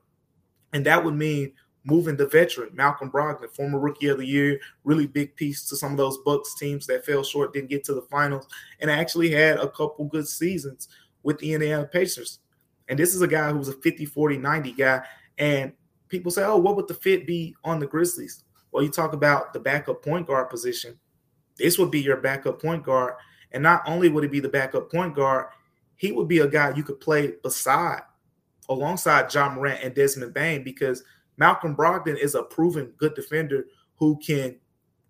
And 0.73 0.85
that 0.85 1.03
would 1.03 1.15
mean 1.15 1.53
moving 1.87 2.17
the 2.17 2.27
veteran 2.27 2.69
Malcolm 2.73 3.09
Brogdon, 3.09 3.49
former 3.49 3.79
rookie 3.79 4.07
of 4.07 4.17
the 4.17 4.25
year, 4.25 4.59
really 4.83 5.07
big 5.07 5.35
piece 5.37 5.67
to 5.69 5.75
some 5.77 5.91
of 5.91 5.97
those 5.97 6.17
Bucks 6.25 6.53
teams 6.55 6.85
that 6.87 7.05
fell 7.05 7.23
short, 7.23 7.53
didn't 7.53 7.69
get 7.69 7.85
to 7.85 7.93
the 7.93 8.01
finals, 8.01 8.47
and 8.81 8.91
actually 8.91 9.31
had 9.31 9.57
a 9.57 9.69
couple 9.69 10.05
good 10.05 10.27
seasons 10.27 10.89
with 11.23 11.37
the 11.39 11.53
Indiana 11.53 11.85
Pacers. 11.85 12.39
And 12.89 12.99
this 12.99 13.15
is 13.15 13.21
a 13.21 13.27
guy 13.27 13.51
who 13.51 13.57
was 13.57 13.69
a 13.69 13.73
50, 13.73 14.05
40, 14.05 14.37
90 14.37 14.71
guy. 14.73 15.01
And 15.37 15.73
people 16.09 16.31
say, 16.31 16.43
oh, 16.43 16.57
what 16.57 16.75
would 16.75 16.87
the 16.87 16.93
fit 16.93 17.27
be 17.27 17.55
on 17.63 17.79
the 17.79 17.87
Grizzlies? 17.87 18.43
Well, 18.71 18.83
you 18.83 18.89
talk 18.89 19.13
about 19.13 19.53
the 19.53 19.59
backup 19.59 20.03
point 20.03 20.27
guard 20.27 20.49
position. 20.49 20.99
This 21.57 21.79
would 21.79 21.91
be 21.91 22.01
your 22.01 22.17
backup 22.17 22.61
point 22.61 22.83
guard. 22.83 23.15
And 23.51 23.63
not 23.63 23.83
only 23.87 24.09
would 24.09 24.23
he 24.23 24.29
be 24.29 24.39
the 24.39 24.49
backup 24.49 24.91
point 24.91 25.15
guard, 25.15 25.47
he 25.95 26.11
would 26.11 26.27
be 26.27 26.39
a 26.39 26.47
guy 26.47 26.73
you 26.75 26.83
could 26.83 26.99
play 26.99 27.33
beside 27.41 28.01
alongside 28.69 29.33
Ja 29.33 29.49
Morant 29.49 29.83
and 29.83 29.95
Desmond 29.95 30.33
Bane 30.33 30.63
because 30.63 31.03
Malcolm 31.37 31.75
Brogdon 31.75 32.17
is 32.17 32.35
a 32.35 32.43
proven 32.43 32.93
good 32.97 33.15
defender 33.15 33.65
who 33.95 34.19
can 34.19 34.57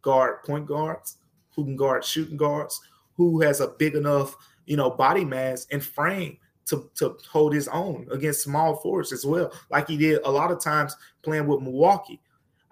guard 0.02 0.44
point 0.44 0.66
guards, 0.66 1.18
who 1.56 1.66
can 1.66 1.76
guard 1.76 2.06
shooting 2.06 2.38
guards, 2.38 2.80
who 3.16 3.42
has 3.42 3.60
a 3.60 3.70
big 3.80 3.96
enough, 3.96 4.36
you 4.66 4.78
know, 4.78 4.90
body 4.90 5.26
mass 5.26 5.66
and 5.72 5.84
frame 5.84 6.38
to, 6.68 6.90
to 6.96 7.18
hold 7.30 7.54
his 7.54 7.68
own 7.68 8.08
against 8.12 8.44
small 8.44 8.76
forwards 8.76 9.12
as 9.12 9.26
well, 9.26 9.52
like 9.70 9.88
he 9.88 9.98
did 9.98 10.22
a 10.24 10.32
lot 10.32 10.52
of 10.52 10.62
times 10.62 10.96
playing 11.22 11.48
with 11.48 11.62
Milwaukee. 11.62 12.22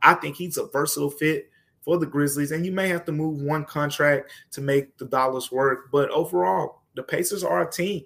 I 0.03 0.13
think 0.15 0.35
he's 0.35 0.57
a 0.57 0.67
versatile 0.67 1.09
fit 1.09 1.49
for 1.81 1.97
the 1.97 2.05
Grizzlies, 2.05 2.51
and 2.51 2.65
you 2.65 2.71
may 2.71 2.87
have 2.89 3.05
to 3.05 3.11
move 3.11 3.41
one 3.41 3.65
contract 3.65 4.31
to 4.51 4.61
make 4.61 4.97
the 4.97 5.05
dollars 5.05 5.51
work. 5.51 5.91
But 5.91 6.09
overall, 6.09 6.81
the 6.95 7.03
Pacers 7.03 7.43
are 7.43 7.67
a 7.67 7.71
team 7.71 8.03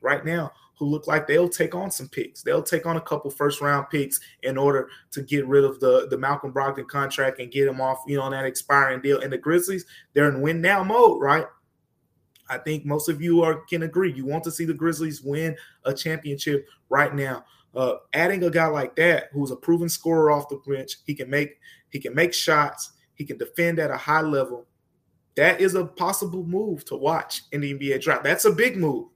right 0.00 0.24
now 0.24 0.52
who 0.78 0.86
look 0.86 1.06
like 1.06 1.26
they'll 1.26 1.48
take 1.48 1.74
on 1.74 1.90
some 1.90 2.08
picks. 2.08 2.42
They'll 2.42 2.62
take 2.62 2.86
on 2.86 2.96
a 2.96 3.00
couple 3.00 3.30
first 3.30 3.60
round 3.60 3.88
picks 3.90 4.20
in 4.44 4.56
order 4.56 4.88
to 5.10 5.22
get 5.22 5.46
rid 5.46 5.64
of 5.64 5.80
the, 5.80 6.06
the 6.08 6.16
Malcolm 6.16 6.52
Brogdon 6.52 6.86
contract 6.86 7.40
and 7.40 7.50
get 7.50 7.66
him 7.66 7.80
off, 7.80 7.98
you 8.06 8.16
know, 8.16 8.22
on 8.22 8.30
that 8.30 8.44
expiring 8.44 9.00
deal. 9.00 9.20
And 9.20 9.32
the 9.32 9.38
Grizzlies, 9.38 9.86
they're 10.14 10.28
in 10.28 10.40
win 10.40 10.60
now 10.60 10.84
mode, 10.84 11.20
right? 11.20 11.46
I 12.48 12.58
think 12.58 12.84
most 12.84 13.08
of 13.08 13.20
you 13.20 13.42
are 13.42 13.60
can 13.62 13.82
agree. 13.82 14.12
You 14.12 14.24
want 14.24 14.44
to 14.44 14.50
see 14.50 14.64
the 14.64 14.74
Grizzlies 14.74 15.22
win 15.22 15.56
a 15.84 15.92
championship 15.92 16.68
right 16.88 17.14
now. 17.14 17.44
Uh, 17.74 17.94
adding 18.14 18.42
a 18.44 18.50
guy 18.50 18.66
like 18.66 18.96
that 18.96 19.28
who's 19.32 19.50
a 19.50 19.56
proven 19.56 19.88
scorer 19.88 20.30
off 20.30 20.48
the 20.48 20.60
bench, 20.66 20.96
he 21.04 21.14
can 21.14 21.28
make 21.28 21.58
he 21.90 21.98
can 21.98 22.14
make 22.14 22.32
shots, 22.32 22.92
he 23.14 23.24
can 23.24 23.38
defend 23.38 23.78
at 23.78 23.90
a 23.90 23.96
high 23.96 24.22
level. 24.22 24.66
That 25.36 25.60
is 25.60 25.74
a 25.74 25.84
possible 25.84 26.44
move 26.44 26.84
to 26.86 26.96
watch 26.96 27.42
in 27.52 27.60
the 27.60 27.74
NBA 27.74 28.02
draft. 28.02 28.24
That's 28.24 28.44
a 28.44 28.52
big 28.52 28.76
move. 28.76 29.08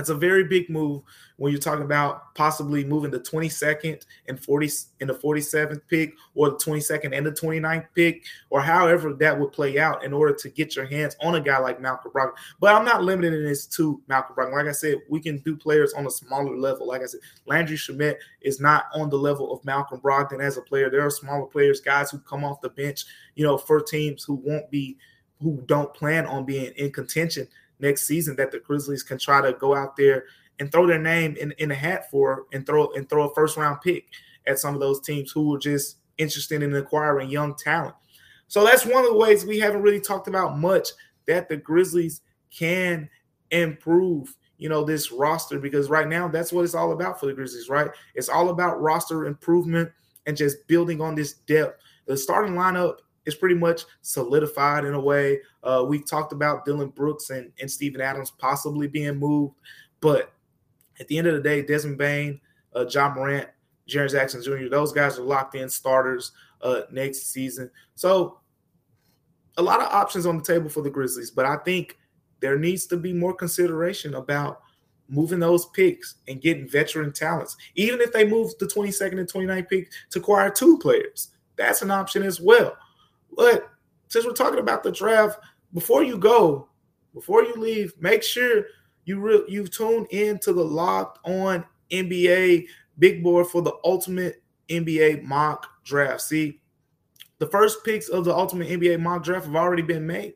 That's 0.00 0.08
a 0.08 0.14
very 0.14 0.44
big 0.44 0.70
move 0.70 1.02
when 1.36 1.52
you're 1.52 1.60
talking 1.60 1.84
about 1.84 2.34
possibly 2.34 2.82
moving 2.86 3.10
the 3.10 3.20
22nd 3.20 4.02
and 4.28 4.42
40 4.42 4.70
in 5.00 5.08
the 5.08 5.12
47th 5.12 5.82
pick 5.90 6.14
or 6.34 6.48
the 6.48 6.56
22nd 6.56 7.14
and 7.14 7.26
the 7.26 7.32
29th 7.32 7.84
pick 7.94 8.24
or 8.48 8.62
however 8.62 9.12
that 9.12 9.38
would 9.38 9.52
play 9.52 9.78
out 9.78 10.02
in 10.02 10.14
order 10.14 10.32
to 10.32 10.48
get 10.48 10.74
your 10.74 10.86
hands 10.86 11.16
on 11.20 11.34
a 11.34 11.40
guy 11.40 11.58
like 11.58 11.82
Malcolm 11.82 12.12
Brogdon. 12.12 12.32
But 12.60 12.74
I'm 12.74 12.86
not 12.86 13.04
limiting 13.04 13.44
this 13.44 13.66
to 13.76 14.00
Malcolm 14.08 14.36
Brogdon. 14.36 14.54
Like 14.54 14.68
I 14.68 14.72
said, 14.72 15.02
we 15.10 15.20
can 15.20 15.36
do 15.40 15.54
players 15.54 15.92
on 15.92 16.06
a 16.06 16.10
smaller 16.10 16.56
level. 16.56 16.88
Like 16.88 17.02
I 17.02 17.06
said, 17.06 17.20
Landry 17.44 17.76
Shamet 17.76 18.16
is 18.40 18.58
not 18.58 18.84
on 18.94 19.10
the 19.10 19.18
level 19.18 19.52
of 19.52 19.62
Malcolm 19.66 20.00
Brogdon 20.00 20.42
as 20.42 20.56
a 20.56 20.62
player. 20.62 20.88
There 20.88 21.04
are 21.04 21.10
smaller 21.10 21.44
players, 21.44 21.82
guys 21.82 22.10
who 22.10 22.20
come 22.20 22.42
off 22.42 22.62
the 22.62 22.70
bench, 22.70 23.04
you 23.34 23.44
know, 23.44 23.58
for 23.58 23.82
teams 23.82 24.24
who 24.24 24.36
won't 24.36 24.70
be 24.70 24.96
who 25.42 25.62
don't 25.66 25.92
plan 25.94 26.26
on 26.26 26.44
being 26.46 26.72
in 26.76 26.90
contention 26.90 27.46
next 27.80 28.06
season 28.06 28.36
that 28.36 28.50
the 28.50 28.60
Grizzlies 28.60 29.02
can 29.02 29.18
try 29.18 29.40
to 29.40 29.52
go 29.54 29.74
out 29.74 29.96
there 29.96 30.24
and 30.58 30.70
throw 30.70 30.86
their 30.86 30.98
name 30.98 31.36
in, 31.40 31.52
in 31.58 31.70
a 31.70 31.74
hat 31.74 32.10
for 32.10 32.44
and 32.52 32.66
throw 32.66 32.92
and 32.92 33.08
throw 33.08 33.28
a 33.28 33.34
first 33.34 33.56
round 33.56 33.80
pick 33.80 34.06
at 34.46 34.58
some 34.58 34.74
of 34.74 34.80
those 34.80 35.00
teams 35.00 35.30
who 35.30 35.54
are 35.54 35.58
just 35.58 35.98
interested 36.18 36.62
in 36.62 36.74
acquiring 36.74 37.30
young 37.30 37.54
talent. 37.56 37.94
So 38.46 38.64
that's 38.64 38.84
one 38.84 39.04
of 39.04 39.10
the 39.10 39.16
ways 39.16 39.46
we 39.46 39.58
haven't 39.58 39.82
really 39.82 40.00
talked 40.00 40.28
about 40.28 40.58
much 40.58 40.88
that 41.26 41.48
the 41.48 41.56
Grizzlies 41.56 42.20
can 42.50 43.08
improve, 43.50 44.36
you 44.58 44.68
know, 44.68 44.84
this 44.84 45.12
roster 45.12 45.58
because 45.58 45.88
right 45.88 46.08
now 46.08 46.28
that's 46.28 46.52
what 46.52 46.64
it's 46.64 46.74
all 46.74 46.92
about 46.92 47.18
for 47.18 47.26
the 47.26 47.32
Grizzlies, 47.32 47.68
right? 47.68 47.90
It's 48.14 48.28
all 48.28 48.50
about 48.50 48.80
roster 48.80 49.26
improvement 49.26 49.90
and 50.26 50.36
just 50.36 50.66
building 50.66 51.00
on 51.00 51.14
this 51.14 51.34
depth. 51.34 51.80
The 52.06 52.16
starting 52.16 52.54
lineup 52.54 52.96
is 53.26 53.34
pretty 53.34 53.54
much 53.54 53.82
solidified 54.02 54.84
in 54.84 54.94
a 54.94 55.00
way. 55.00 55.40
Uh, 55.62 55.84
we 55.86 56.02
talked 56.02 56.32
about 56.32 56.64
Dillon 56.64 56.88
Brooks 56.88 57.30
and, 57.30 57.52
and 57.60 57.70
Steven 57.70 58.00
Adams 58.00 58.30
possibly 58.30 58.88
being 58.88 59.16
moved, 59.16 59.54
but 60.00 60.32
at 60.98 61.08
the 61.08 61.18
end 61.18 61.26
of 61.26 61.34
the 61.34 61.40
day, 61.40 61.62
Desmond 61.62 61.98
Bane, 61.98 62.40
uh, 62.74 62.86
Ja 62.88 63.12
Morant, 63.12 63.48
Jaren 63.88 64.10
Jackson 64.10 64.42
Jr., 64.42 64.68
those 64.68 64.92
guys 64.92 65.18
are 65.18 65.22
locked 65.22 65.54
in 65.54 65.68
starters 65.68 66.32
uh, 66.62 66.82
next 66.90 67.32
season. 67.32 67.70
So 67.94 68.40
a 69.56 69.62
lot 69.62 69.80
of 69.80 69.92
options 69.92 70.26
on 70.26 70.38
the 70.38 70.44
table 70.44 70.68
for 70.68 70.82
the 70.82 70.90
Grizzlies, 70.90 71.30
but 71.30 71.46
I 71.46 71.56
think 71.56 71.98
there 72.40 72.58
needs 72.58 72.86
to 72.86 72.96
be 72.96 73.12
more 73.12 73.34
consideration 73.34 74.14
about 74.14 74.62
moving 75.08 75.40
those 75.40 75.66
picks 75.66 76.16
and 76.28 76.40
getting 76.40 76.68
veteran 76.68 77.12
talents. 77.12 77.56
Even 77.74 78.00
if 78.00 78.12
they 78.12 78.24
move 78.24 78.52
the 78.58 78.66
22nd 78.66 79.18
and 79.18 79.30
29th 79.30 79.68
pick 79.68 79.90
to 80.10 80.20
acquire 80.20 80.50
two 80.50 80.78
players, 80.78 81.28
that's 81.56 81.82
an 81.82 81.90
option 81.90 82.22
as 82.22 82.40
well. 82.40 82.76
But 83.36 83.70
since 84.08 84.24
we're 84.24 84.32
talking 84.32 84.58
about 84.58 84.82
the 84.82 84.92
draft, 84.92 85.38
before 85.72 86.02
you 86.02 86.18
go, 86.18 86.68
before 87.14 87.42
you 87.42 87.54
leave, 87.54 87.94
make 88.00 88.22
sure 88.22 88.64
you 89.04 89.20
re- 89.20 89.44
you 89.48 89.66
tune 89.66 90.06
in 90.10 90.38
to 90.40 90.52
the 90.52 90.64
Locked 90.64 91.18
On 91.24 91.64
NBA 91.90 92.66
Big 92.98 93.22
Board 93.22 93.46
for 93.46 93.62
the 93.62 93.74
Ultimate 93.84 94.42
NBA 94.68 95.24
Mock 95.24 95.66
Draft. 95.84 96.22
See, 96.22 96.60
the 97.38 97.46
first 97.46 97.84
picks 97.84 98.08
of 98.08 98.24
the 98.24 98.34
Ultimate 98.34 98.68
NBA 98.68 99.00
Mock 99.00 99.24
Draft 99.24 99.46
have 99.46 99.56
already 99.56 99.82
been 99.82 100.06
made. 100.06 100.34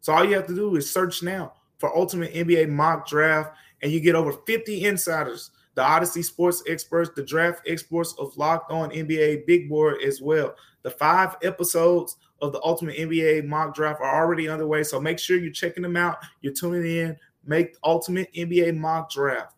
So 0.00 0.12
all 0.12 0.24
you 0.24 0.34
have 0.34 0.46
to 0.46 0.54
do 0.54 0.76
is 0.76 0.90
search 0.90 1.22
now 1.22 1.52
for 1.78 1.96
Ultimate 1.96 2.32
NBA 2.32 2.70
Mock 2.70 3.06
Draft, 3.06 3.56
and 3.82 3.92
you 3.92 4.00
get 4.00 4.14
over 4.14 4.32
50 4.32 4.84
insiders, 4.84 5.50
the 5.74 5.82
Odyssey 5.82 6.22
Sports 6.22 6.62
experts, 6.68 7.10
the 7.14 7.22
draft 7.22 7.62
experts 7.68 8.14
of 8.18 8.36
Locked 8.36 8.72
On 8.72 8.90
NBA 8.90 9.46
Big 9.46 9.68
Board 9.68 10.00
as 10.02 10.22
well. 10.22 10.54
The 10.86 10.92
five 10.92 11.34
episodes 11.42 12.14
of 12.40 12.52
the 12.52 12.62
Ultimate 12.62 12.96
NBA 12.96 13.44
mock 13.44 13.74
draft 13.74 14.00
are 14.00 14.22
already 14.22 14.48
underway. 14.48 14.84
So 14.84 15.00
make 15.00 15.18
sure 15.18 15.36
you're 15.36 15.50
checking 15.50 15.82
them 15.82 15.96
out. 15.96 16.18
You're 16.42 16.52
tuning 16.52 16.86
in. 16.86 17.16
Make 17.44 17.74
Ultimate 17.82 18.32
NBA 18.32 18.76
mock 18.76 19.10
draft 19.10 19.56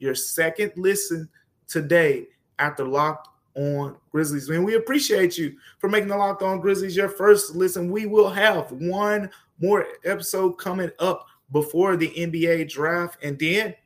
your 0.00 0.16
second 0.16 0.72
listen 0.74 1.28
today 1.68 2.26
after 2.58 2.84
Locked 2.84 3.28
on 3.54 3.94
Grizzlies. 4.10 4.48
And 4.48 4.64
we 4.64 4.74
appreciate 4.74 5.38
you 5.38 5.54
for 5.78 5.88
making 5.88 6.08
the 6.08 6.16
Locked 6.16 6.42
On 6.42 6.58
Grizzlies 6.58 6.96
your 6.96 7.08
first 7.08 7.54
listen. 7.54 7.88
We 7.88 8.06
will 8.06 8.30
have 8.30 8.72
one 8.72 9.30
more 9.60 9.86
episode 10.04 10.54
coming 10.54 10.90
up 10.98 11.24
before 11.52 11.96
the 11.96 12.08
NBA 12.08 12.68
draft. 12.68 13.22
And 13.22 13.38
then 13.38 13.76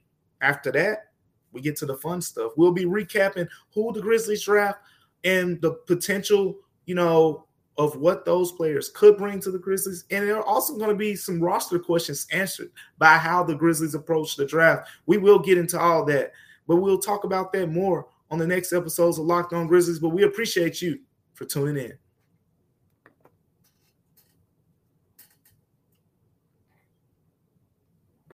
after 0.41 0.73
that, 0.73 1.11
we 1.53 1.61
get 1.61 1.77
to 1.77 1.87
the 1.87 1.99
fun 1.99 2.23
stuff. 2.23 2.53
We'll 2.57 2.73
be 2.73 2.87
recapping 2.87 3.47
who 3.75 3.93
the 3.93 4.01
Grizzlies 4.01 4.43
draft 4.43 4.79
and 5.23 5.61
the 5.61 5.73
potential, 5.87 6.57
you 6.89 6.95
know, 6.95 7.45
of 7.77 7.95
what 7.97 8.25
those 8.25 8.51
players 8.51 8.89
could 8.89 9.19
bring 9.19 9.39
to 9.41 9.51
the 9.51 9.59
Grizzlies. 9.59 10.05
And 10.11 10.27
there 10.27 10.39
are 10.39 10.47
also 10.47 10.75
going 10.77 10.89
to 10.89 10.97
be 10.97 11.15
some 11.15 11.39
roster 11.39 11.79
questions 11.79 12.27
answered 12.33 12.71
by 12.97 13.19
how 13.19 13.45
the 13.45 13.55
Grizzlies 13.55 13.95
approach 13.95 14.37
the 14.37 14.47
draft. 14.47 14.89
We 15.05 15.19
will 15.19 15.39
get 15.39 15.59
into 15.59 15.79
all 15.79 16.03
that, 16.07 16.33
but 16.67 16.77
we'll 16.77 16.99
talk 16.99 17.25
about 17.25 17.53
that 17.53 17.71
more 17.71 18.09
on 18.31 18.39
the 18.39 18.47
next 18.47 18.73
episodes 18.73 19.19
of 19.19 19.27
Locked 19.27 19.53
On 19.53 19.67
Grizzlies. 19.67 19.99
But 19.99 20.09
we 20.09 20.23
appreciate 20.23 20.81
you 20.81 20.99
for 21.35 21.45
tuning 21.45 21.77
in. 21.77 21.93